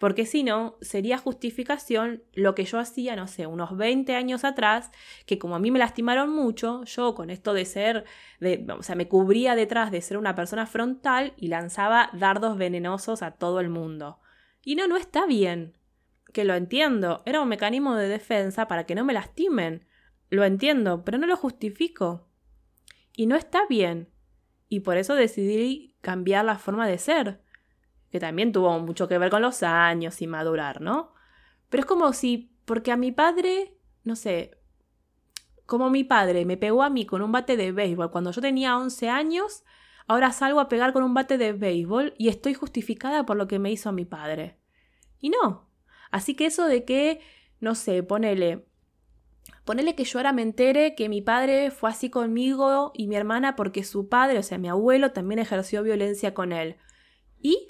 Porque 0.04 0.26
si 0.26 0.44
no, 0.44 0.76
sería 0.82 1.18
justificación 1.18 2.24
lo 2.34 2.56
que 2.56 2.66
yo 2.66 2.78
hacía, 2.78 3.16
no 3.16 3.28
sé, 3.28 3.48
unos 3.48 3.78
20 3.78 4.16
años 4.16 4.44
atrás, 4.44 4.92
que 5.26 5.40
como 5.40 5.56
a 5.56 5.60
mí 5.60 5.72
me 5.72 5.80
lastimaron 5.80 6.30
mucho, 6.30 6.84
yo 6.84 7.16
con 7.16 7.30
esto 7.30 7.54
de 7.54 7.64
ser, 7.64 8.04
o 8.78 8.84
sea, 8.84 8.96
me 8.96 9.08
cubría 9.08 9.56
detrás 9.56 9.92
de 9.92 10.02
ser 10.02 10.18
una 10.18 10.36
persona 10.36 10.66
frontal 10.66 11.34
y 11.38 11.48
lanzaba 11.48 12.10
dardos 12.12 12.58
venenosos 12.58 13.22
a 13.22 13.32
todo 13.32 13.62
el 13.62 13.70
mundo. 13.70 14.20
Y 14.62 14.76
no, 14.76 14.88
no 14.88 14.98
está 14.98 15.26
bien. 15.26 15.78
Que 16.34 16.44
lo 16.44 16.56
entiendo, 16.56 17.22
era 17.26 17.40
un 17.40 17.48
mecanismo 17.48 17.96
de 17.96 18.10
defensa 18.10 18.68
para 18.68 18.86
que 18.86 18.96
no 18.96 19.06
me 19.06 19.14
lastimen. 19.14 19.86
Lo 20.30 20.44
entiendo, 20.44 21.06
pero 21.06 21.18
no 21.18 21.28
lo 21.28 21.38
justifico. 21.38 22.28
Y 23.16 23.28
no 23.28 23.36
está 23.36 23.66
bien. 23.68 24.10
Y 24.70 24.82
por 24.82 24.98
eso 24.98 25.16
decidí 25.16 25.96
cambiar 26.02 26.46
la 26.46 26.58
forma 26.58 26.88
de 26.88 26.98
ser, 26.98 27.42
que 28.12 28.20
también 28.20 28.52
tuvo 28.52 28.78
mucho 28.80 29.08
que 29.08 29.18
ver 29.18 29.30
con 29.30 29.42
los 29.42 29.64
años 29.64 30.22
y 30.22 30.28
madurar, 30.28 30.82
¿no? 30.82 31.14
Pero 31.70 31.82
es 31.82 31.86
como 31.86 32.12
si, 32.14 32.56
porque 32.66 32.92
a 32.92 32.98
mi 32.98 33.12
padre, 33.12 33.78
no 34.04 34.16
sé, 34.16 34.58
como 35.66 35.90
mi 35.90 36.04
padre 36.04 36.46
me 36.46 36.58
pegó 36.58 36.84
a 36.84 36.90
mí 36.90 37.06
con 37.06 37.22
un 37.22 37.32
bate 37.32 37.58
de 37.58 37.72
béisbol 37.72 38.12
cuando 38.12 38.32
yo 38.32 38.42
tenía 38.42 38.78
11 38.78 39.10
años, 39.10 39.64
ahora 40.08 40.32
salgo 40.32 40.60
a 40.60 40.70
pegar 40.70 40.94
con 40.94 41.04
un 41.04 41.14
bate 41.14 41.38
de 41.38 41.54
béisbol 41.54 42.14
y 42.18 42.30
estoy 42.30 42.54
justificada 42.54 43.26
por 43.26 43.38
lo 43.38 43.48
que 43.48 43.60
me 43.60 43.72
hizo 43.72 43.92
mi 43.92 44.06
padre. 44.06 44.60
Y 45.20 45.30
no. 45.30 45.70
Así 46.12 46.36
que 46.36 46.46
eso 46.46 46.68
de 46.68 46.86
que, 46.86 47.22
no 47.60 47.76
sé, 47.76 48.04
ponele, 48.04 48.68
Ponele 49.66 49.96
que 49.96 50.04
yo 50.04 50.20
ahora 50.20 50.34
me 50.34 50.42
entere 50.42 50.94
que 50.94 51.08
mi 51.08 51.22
padre 51.22 51.72
fue 51.72 51.90
así 51.90 52.10
conmigo 52.10 52.92
y 52.94 53.08
mi 53.08 53.16
hermana 53.16 53.56
porque 53.56 53.84
su 53.84 54.10
padre, 54.10 54.38
o 54.40 54.44
sea, 54.44 54.58
mi 54.58 54.68
abuelo, 54.68 55.12
también 55.12 55.40
ejerció 55.40 55.84
violencia 55.84 56.34
con 56.34 56.52
él. 56.52 56.76
¿Y? 57.40 57.68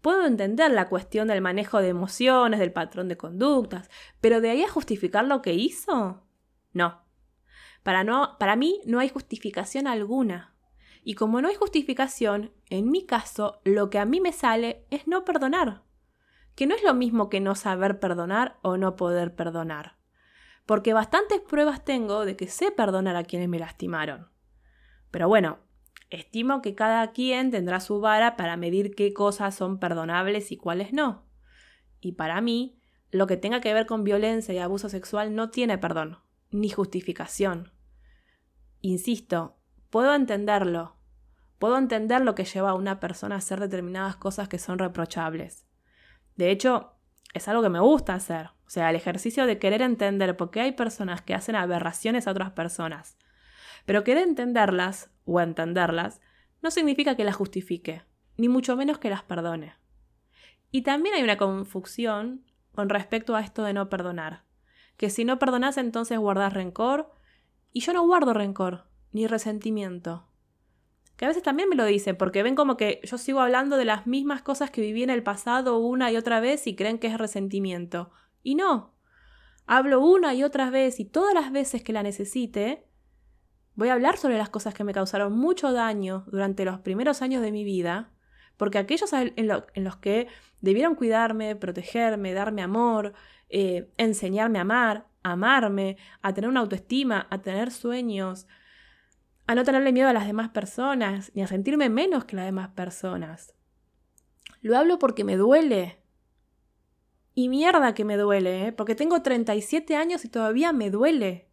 Puedo 0.00 0.24
entender 0.24 0.70
la 0.70 0.88
cuestión 0.88 1.28
del 1.28 1.40
manejo 1.40 1.80
de 1.82 1.88
emociones, 1.88 2.60
del 2.60 2.72
patrón 2.72 3.08
de 3.08 3.16
conductas, 3.16 3.90
pero 4.20 4.40
de 4.40 4.50
ahí 4.50 4.62
a 4.62 4.68
justificar 4.68 5.24
lo 5.24 5.42
que 5.42 5.52
hizo? 5.52 6.22
No. 6.72 7.02
Para, 7.82 8.04
no, 8.04 8.36
para 8.38 8.54
mí 8.56 8.80
no 8.86 9.00
hay 9.00 9.08
justificación 9.08 9.86
alguna. 9.86 10.54
Y 11.02 11.14
como 11.14 11.40
no 11.40 11.48
hay 11.48 11.56
justificación, 11.56 12.52
en 12.68 12.90
mi 12.90 13.04
caso, 13.04 13.60
lo 13.64 13.90
que 13.90 13.98
a 13.98 14.04
mí 14.04 14.20
me 14.20 14.32
sale 14.32 14.86
es 14.90 15.06
no 15.06 15.24
perdonar. 15.24 15.82
Que 16.54 16.66
no 16.66 16.74
es 16.74 16.82
lo 16.82 16.94
mismo 16.94 17.28
que 17.28 17.40
no 17.40 17.54
saber 17.54 17.98
perdonar 17.98 18.58
o 18.62 18.76
no 18.76 18.96
poder 18.96 19.34
perdonar 19.34 19.99
porque 20.66 20.92
bastantes 20.92 21.40
pruebas 21.40 21.84
tengo 21.84 22.24
de 22.24 22.36
que 22.36 22.48
sé 22.48 22.70
perdonar 22.70 23.16
a 23.16 23.24
quienes 23.24 23.48
me 23.48 23.58
lastimaron. 23.58 24.28
Pero 25.10 25.28
bueno, 25.28 25.58
estimo 26.10 26.62
que 26.62 26.74
cada 26.74 27.10
quien 27.12 27.50
tendrá 27.50 27.80
su 27.80 28.00
vara 28.00 28.36
para 28.36 28.56
medir 28.56 28.94
qué 28.94 29.12
cosas 29.12 29.54
son 29.54 29.78
perdonables 29.78 30.52
y 30.52 30.56
cuáles 30.56 30.92
no. 30.92 31.26
Y 32.00 32.12
para 32.12 32.40
mí, 32.40 32.78
lo 33.10 33.26
que 33.26 33.36
tenga 33.36 33.60
que 33.60 33.74
ver 33.74 33.86
con 33.86 34.04
violencia 34.04 34.54
y 34.54 34.58
abuso 34.58 34.88
sexual 34.88 35.34
no 35.34 35.50
tiene 35.50 35.78
perdón, 35.78 36.18
ni 36.50 36.70
justificación. 36.70 37.72
Insisto, 38.80 39.58
puedo 39.90 40.14
entenderlo. 40.14 40.96
Puedo 41.58 41.76
entender 41.76 42.22
lo 42.22 42.34
que 42.34 42.44
lleva 42.44 42.70
a 42.70 42.74
una 42.74 43.00
persona 43.00 43.34
a 43.34 43.38
hacer 43.38 43.60
determinadas 43.60 44.16
cosas 44.16 44.48
que 44.48 44.58
son 44.58 44.78
reprochables. 44.78 45.66
De 46.36 46.50
hecho, 46.50 46.94
es 47.34 47.48
algo 47.48 47.62
que 47.62 47.68
me 47.68 47.80
gusta 47.80 48.14
hacer. 48.14 48.50
O 48.70 48.72
sea, 48.72 48.88
el 48.88 48.94
ejercicio 48.94 49.46
de 49.46 49.58
querer 49.58 49.82
entender 49.82 50.36
por 50.36 50.52
qué 50.52 50.60
hay 50.60 50.70
personas 50.70 51.22
que 51.22 51.34
hacen 51.34 51.56
aberraciones 51.56 52.28
a 52.28 52.30
otras 52.30 52.52
personas. 52.52 53.18
Pero 53.84 54.04
querer 54.04 54.22
entenderlas 54.22 55.10
o 55.24 55.40
entenderlas 55.40 56.20
no 56.62 56.70
significa 56.70 57.16
que 57.16 57.24
las 57.24 57.34
justifique, 57.34 58.04
ni 58.36 58.48
mucho 58.48 58.76
menos 58.76 58.98
que 58.98 59.10
las 59.10 59.24
perdone. 59.24 59.74
Y 60.70 60.82
también 60.82 61.16
hay 61.16 61.24
una 61.24 61.36
confusión 61.36 62.44
con 62.72 62.90
respecto 62.90 63.34
a 63.34 63.40
esto 63.40 63.64
de 63.64 63.72
no 63.72 63.88
perdonar. 63.88 64.44
Que 64.96 65.10
si 65.10 65.24
no 65.24 65.40
perdonas 65.40 65.76
entonces 65.76 66.20
guardas 66.20 66.52
rencor. 66.52 67.10
Y 67.72 67.80
yo 67.80 67.92
no 67.92 68.06
guardo 68.06 68.34
rencor, 68.34 68.86
ni 69.10 69.26
resentimiento 69.26 70.28
que 71.16 71.26
a 71.26 71.28
veces 71.28 71.42
también 71.42 71.68
me 71.68 71.76
lo 71.76 71.84
dicen, 71.84 72.16
porque 72.16 72.42
ven 72.42 72.54
como 72.54 72.78
que 72.78 72.98
yo 73.04 73.18
sigo 73.18 73.40
hablando 73.40 73.76
de 73.76 73.84
las 73.84 74.06
mismas 74.06 74.40
cosas 74.40 74.70
que 74.70 74.80
viví 74.80 75.02
en 75.02 75.10
el 75.10 75.22
pasado 75.22 75.76
una 75.76 76.10
y 76.10 76.16
otra 76.16 76.40
vez 76.40 76.66
y 76.66 76.74
creen 76.74 76.98
que 76.98 77.08
es 77.08 77.18
resentimiento. 77.18 78.10
Y 78.42 78.54
no. 78.54 78.94
Hablo 79.66 80.00
una 80.00 80.34
y 80.34 80.42
otra 80.42 80.70
vez 80.70 81.00
y 81.00 81.04
todas 81.04 81.34
las 81.34 81.52
veces 81.52 81.82
que 81.82 81.92
la 81.92 82.02
necesite, 82.02 82.86
voy 83.74 83.88
a 83.88 83.94
hablar 83.94 84.16
sobre 84.16 84.38
las 84.38 84.50
cosas 84.50 84.74
que 84.74 84.84
me 84.84 84.92
causaron 84.92 85.32
mucho 85.32 85.72
daño 85.72 86.24
durante 86.26 86.64
los 86.64 86.80
primeros 86.80 87.22
años 87.22 87.42
de 87.42 87.52
mi 87.52 87.64
vida, 87.64 88.10
porque 88.56 88.78
aquellos 88.78 89.12
en, 89.12 89.46
los 89.46 89.96
que 89.96 90.28
debieron 90.60 90.94
cuidarme, 90.94 91.56
protegerme, 91.56 92.34
darme 92.34 92.62
amor, 92.62 93.14
eh, 93.48 93.90
enseñarme 93.96 94.58
a 94.58 94.62
amar, 94.62 95.06
amarme, 95.22 95.96
a 96.20 96.34
tener 96.34 96.50
una 96.50 96.60
autoestima, 96.60 97.26
a 97.30 97.40
tener 97.40 97.70
sueños, 97.70 98.46
a 99.46 99.54
no 99.54 99.64
tenerle 99.64 99.92
miedo 99.92 100.08
a 100.08 100.12
las 100.12 100.26
demás 100.26 100.50
personas, 100.50 101.32
ni 101.34 101.42
a 101.42 101.46
sentirme 101.46 101.88
menos 101.88 102.24
que 102.24 102.36
las 102.36 102.44
demás 102.44 102.68
personas. 102.68 103.54
Lo 104.60 104.76
hablo 104.76 104.98
porque 104.98 105.24
me 105.24 105.36
duele. 105.36 105.99
Y 107.34 107.48
mierda 107.48 107.94
que 107.94 108.04
me 108.04 108.16
duele, 108.16 108.66
¿eh? 108.66 108.72
porque 108.72 108.94
tengo 108.94 109.22
37 109.22 109.96
años 109.96 110.24
y 110.24 110.28
todavía 110.28 110.72
me 110.72 110.90
duele. 110.90 111.48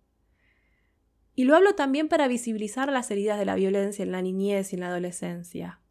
Y 1.35 1.43
lo 1.43 1.55
hablo 1.55 1.75
también 1.75 2.07
para 2.09 2.27
visibilizar 2.27 2.91
las 2.91 3.11
heridas 3.11 3.37
de 3.37 3.45
la 3.45 3.55
violencia 3.55 4.01
en 4.01 4.11
la 4.11 4.23
niñez 4.23 4.73
y 4.73 4.75
en 4.75 4.79
la 4.79 4.87
adolescencia. 4.87 5.81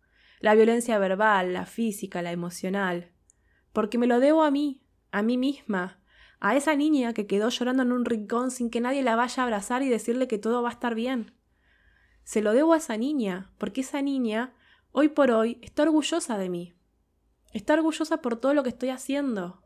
La 0.40 0.54
violencia 0.56 0.98
verbal, 0.98 1.52
la 1.52 1.66
física, 1.66 2.20
la 2.20 2.32
emocional. 2.32 3.12
Porque 3.72 3.96
me 3.96 4.08
lo 4.08 4.18
debo 4.18 4.42
a 4.42 4.50
mí, 4.50 4.82
a 5.12 5.22
mí 5.22 5.38
misma, 5.38 6.00
a 6.40 6.56
esa 6.56 6.74
niña 6.74 7.12
que 7.14 7.28
quedó 7.28 7.48
llorando 7.48 7.84
en 7.84 7.92
un 7.92 8.04
rincón 8.04 8.50
sin 8.50 8.70
que 8.70 8.80
nadie 8.80 9.02
la 9.02 9.14
vaya 9.14 9.42
a 9.42 9.46
abrazar 9.46 9.82
y 9.82 9.88
decirle 9.88 10.26
que 10.26 10.38
todo 10.38 10.62
va 10.62 10.70
a 10.70 10.72
estar 10.72 10.96
bien. 10.96 11.32
Se 12.24 12.42
lo 12.42 12.52
debo 12.52 12.72
a 12.72 12.78
esa 12.78 12.96
niña, 12.96 13.52
porque 13.56 13.82
esa 13.82 14.02
niña, 14.02 14.52
hoy 14.90 15.08
por 15.10 15.30
hoy, 15.30 15.60
está 15.62 15.84
orgullosa 15.84 16.38
de 16.38 16.48
mí. 16.48 16.74
Está 17.52 17.74
orgullosa 17.74 18.20
por 18.20 18.36
todo 18.36 18.52
lo 18.52 18.64
que 18.64 18.70
estoy 18.70 18.88
haciendo. 18.88 19.62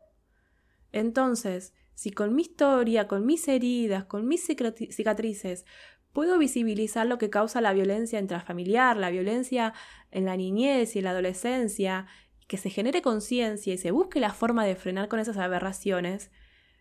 Entonces, 0.91 1.73
si 1.93 2.11
con 2.11 2.35
mi 2.35 2.41
historia, 2.41 3.07
con 3.07 3.25
mis 3.25 3.47
heridas, 3.47 4.05
con 4.05 4.27
mis 4.27 4.45
cicatrices, 4.45 5.65
puedo 6.13 6.37
visibilizar 6.37 7.07
lo 7.07 7.17
que 7.17 7.29
causa 7.29 7.61
la 7.61 7.73
violencia 7.73 8.19
intrafamiliar, 8.19 8.97
la 8.97 9.09
violencia 9.09 9.73
en 10.11 10.25
la 10.25 10.35
niñez 10.35 10.95
y 10.95 10.99
en 10.99 11.05
la 11.05 11.11
adolescencia, 11.11 12.07
que 12.47 12.57
se 12.57 12.69
genere 12.69 13.01
conciencia 13.01 13.73
y 13.73 13.77
se 13.77 13.91
busque 13.91 14.19
la 14.19 14.33
forma 14.33 14.65
de 14.65 14.75
frenar 14.75 15.07
con 15.07 15.19
esas 15.19 15.37
aberraciones, 15.37 16.31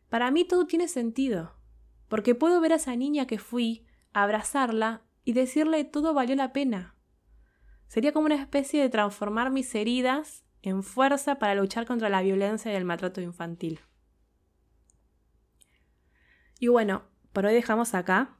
para 0.09 0.31
mí 0.33 0.45
todo 0.45 0.67
tiene 0.67 0.89
sentido. 0.89 1.55
Porque 2.09 2.35
puedo 2.35 2.61
ver 2.61 2.73
a 2.73 2.77
esa 2.77 2.97
niña 2.97 3.27
que 3.27 3.39
fui, 3.39 3.87
abrazarla 4.13 5.03
y 5.25 5.33
decirle 5.33 5.85
todo 5.85 6.13
valió 6.13 6.35
la 6.35 6.53
pena. 6.53 6.97
Sería 7.87 8.13
como 8.13 8.27
una 8.27 8.35
especie 8.35 8.83
de 8.83 8.89
transformar 8.89 9.51
mis 9.51 9.73
heridas 9.75 10.45
en 10.63 10.83
fuerza 10.83 11.39
para 11.39 11.55
luchar 11.55 11.87
contra 11.87 12.09
la 12.09 12.23
violencia 12.23 12.73
y 12.73 12.75
el 12.75 12.85
maltrato 12.85 13.21
infantil. 13.21 13.81
Y 16.61 16.69
bueno, 16.69 17.03
por 17.33 17.47
hoy 17.47 17.55
dejamos 17.55 17.95
acá. 17.95 18.37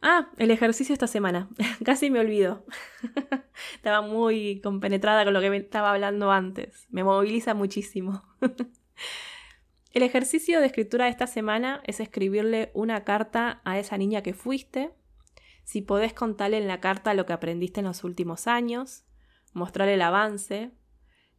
Ah, 0.00 0.30
el 0.38 0.50
ejercicio 0.50 0.94
esta 0.94 1.06
semana. 1.06 1.48
Casi 1.84 2.10
me 2.10 2.18
olvido. 2.18 2.64
estaba 3.74 4.00
muy 4.00 4.60
compenetrada 4.62 5.24
con 5.24 5.34
lo 5.34 5.40
que 5.42 5.50
me 5.50 5.58
estaba 5.58 5.90
hablando 5.90 6.32
antes. 6.32 6.86
Me 6.88 7.04
moviliza 7.04 7.52
muchísimo. 7.52 8.22
el 9.92 10.02
ejercicio 10.02 10.60
de 10.60 10.66
escritura 10.66 11.04
de 11.04 11.10
esta 11.10 11.26
semana 11.26 11.82
es 11.84 12.00
escribirle 12.00 12.70
una 12.72 13.04
carta 13.04 13.60
a 13.64 13.78
esa 13.78 13.98
niña 13.98 14.22
que 14.22 14.32
fuiste. 14.32 14.94
Si 15.64 15.82
podés 15.82 16.14
contarle 16.14 16.56
en 16.56 16.66
la 16.66 16.80
carta 16.80 17.12
lo 17.12 17.26
que 17.26 17.34
aprendiste 17.34 17.80
en 17.80 17.86
los 17.86 18.04
últimos 18.04 18.46
años, 18.46 19.04
mostrarle 19.52 19.94
el 19.94 20.02
avance, 20.02 20.72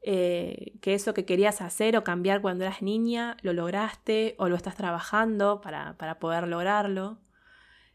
eh, 0.08 0.74
que 0.82 0.94
eso 0.94 1.14
que 1.14 1.26
querías 1.26 1.62
hacer 1.62 1.98
o 1.98 2.04
cambiar 2.04 2.42
cuando 2.42 2.64
eras 2.64 2.82
niña, 2.82 3.38
lo 3.42 3.54
lograste 3.54 4.36
o 4.38 4.48
lo 4.48 4.56
estás 4.56 4.76
trabajando 4.76 5.62
para, 5.62 5.98
para 5.98 6.20
poder 6.20 6.48
lograrlo 6.48 7.20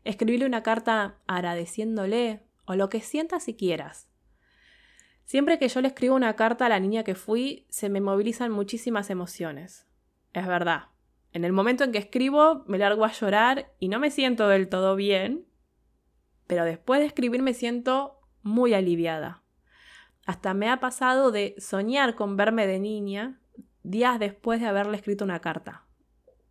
escribirle 0.04 0.46
una 0.46 0.62
carta 0.62 1.16
agradeciéndole 1.26 2.42
o 2.64 2.74
lo 2.74 2.88
que 2.88 3.00
sientas 3.00 3.44
si 3.44 3.54
quieras. 3.54 4.08
Siempre 5.24 5.58
que 5.58 5.68
yo 5.68 5.80
le 5.80 5.88
escribo 5.88 6.16
una 6.16 6.34
carta 6.34 6.66
a 6.66 6.68
la 6.68 6.80
niña 6.80 7.04
que 7.04 7.14
fui, 7.14 7.66
se 7.68 7.88
me 7.88 8.00
movilizan 8.00 8.50
muchísimas 8.50 9.10
emociones. 9.10 9.86
Es 10.32 10.46
verdad. 10.46 10.86
En 11.32 11.44
el 11.44 11.52
momento 11.52 11.84
en 11.84 11.92
que 11.92 11.98
escribo, 11.98 12.64
me 12.66 12.78
largo 12.78 13.04
a 13.04 13.12
llorar 13.12 13.72
y 13.78 13.88
no 13.88 14.00
me 14.00 14.10
siento 14.10 14.48
del 14.48 14.68
todo 14.68 14.96
bien, 14.96 15.46
pero 16.48 16.64
después 16.64 17.00
de 17.00 17.06
escribir 17.06 17.42
me 17.42 17.54
siento 17.54 18.18
muy 18.42 18.74
aliviada. 18.74 19.42
Hasta 20.30 20.54
me 20.54 20.70
ha 20.70 20.78
pasado 20.78 21.32
de 21.32 21.56
soñar 21.58 22.14
con 22.14 22.36
verme 22.36 22.68
de 22.68 22.78
niña 22.78 23.40
días 23.82 24.20
después 24.20 24.60
de 24.60 24.68
haberle 24.68 24.96
escrito 24.96 25.24
una 25.24 25.40
carta. 25.40 25.86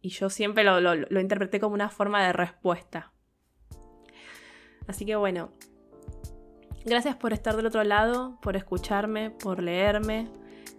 Y 0.01 0.09
yo 0.09 0.29
siempre 0.29 0.65
lo, 0.65 0.81
lo 0.81 1.19
interpreté 1.21 1.61
como 1.61 1.75
una 1.75 1.87
forma 1.87 2.21
de 2.25 2.33
respuesta. 2.33 3.13
Así 4.85 5.05
que 5.05 5.15
bueno, 5.15 5.53
gracias 6.83 7.15
por 7.15 7.31
estar 7.31 7.55
del 7.55 7.67
otro 7.67 7.81
lado, 7.85 8.37
por 8.41 8.57
escucharme, 8.57 9.31
por 9.31 9.63
leerme. 9.63 10.27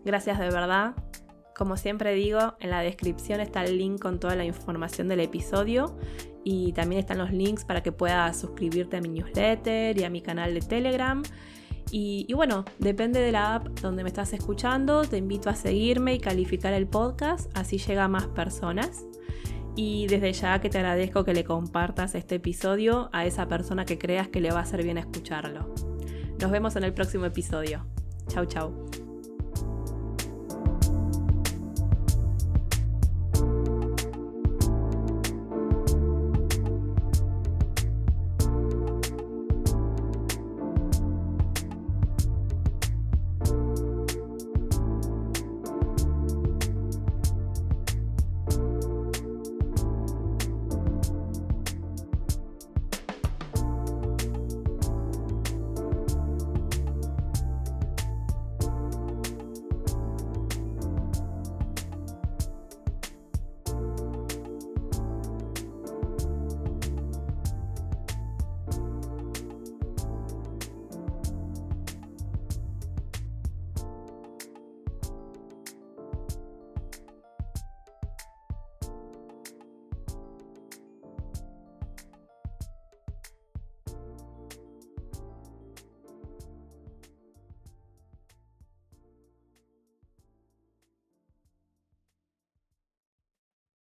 Gracias 0.04 0.38
de 0.38 0.50
verdad. 0.50 0.94
Como 1.56 1.78
siempre 1.78 2.12
digo, 2.12 2.54
en 2.60 2.68
la 2.68 2.80
descripción 2.82 3.40
está 3.40 3.64
el 3.64 3.78
link 3.78 3.98
con 3.98 4.20
toda 4.20 4.36
la 4.36 4.44
información 4.44 5.08
del 5.08 5.20
episodio 5.20 5.98
y 6.44 6.74
también 6.74 7.00
están 7.00 7.16
los 7.16 7.32
links 7.32 7.64
para 7.64 7.82
que 7.82 7.92
puedas 7.92 8.38
suscribirte 8.38 8.98
a 8.98 9.00
mi 9.00 9.08
newsletter 9.08 9.98
y 9.98 10.04
a 10.04 10.10
mi 10.10 10.20
canal 10.20 10.52
de 10.52 10.60
Telegram. 10.60 11.22
Y, 11.92 12.32
bueno, 12.34 12.64
depende 12.78 13.20
de 13.20 13.32
la 13.32 13.56
app 13.56 13.80
donde 13.80 14.04
me 14.04 14.08
estás 14.08 14.32
escuchando, 14.32 15.02
te 15.02 15.16
invito 15.16 15.50
a 15.50 15.56
seguirme 15.56 16.14
y 16.14 16.20
calificar 16.20 16.72
el 16.72 16.86
podcast, 16.86 17.50
así 17.56 17.78
llega 17.78 18.04
a 18.04 18.08
más 18.08 18.28
personas 18.28 19.04
y 19.76 20.06
desde 20.06 20.32
ya 20.32 20.60
que 20.60 20.68
te 20.68 20.78
agradezco 20.78 21.24
que 21.24 21.34
le 21.34 21.44
compartas 21.44 22.14
este 22.14 22.36
episodio 22.36 23.08
a 23.12 23.24
esa 23.24 23.48
persona 23.48 23.84
que 23.84 23.98
creas 23.98 24.28
que 24.28 24.40
le 24.40 24.50
va 24.50 24.60
a 24.60 24.62
hacer 24.62 24.82
bien 24.82 24.98
escucharlo. 24.98 25.74
Nos 26.40 26.50
vemos 26.50 26.76
en 26.76 26.84
el 26.84 26.94
próximo 26.94 27.26
episodio. 27.26 27.86
Chau, 28.28 28.46
chau. 28.46 28.99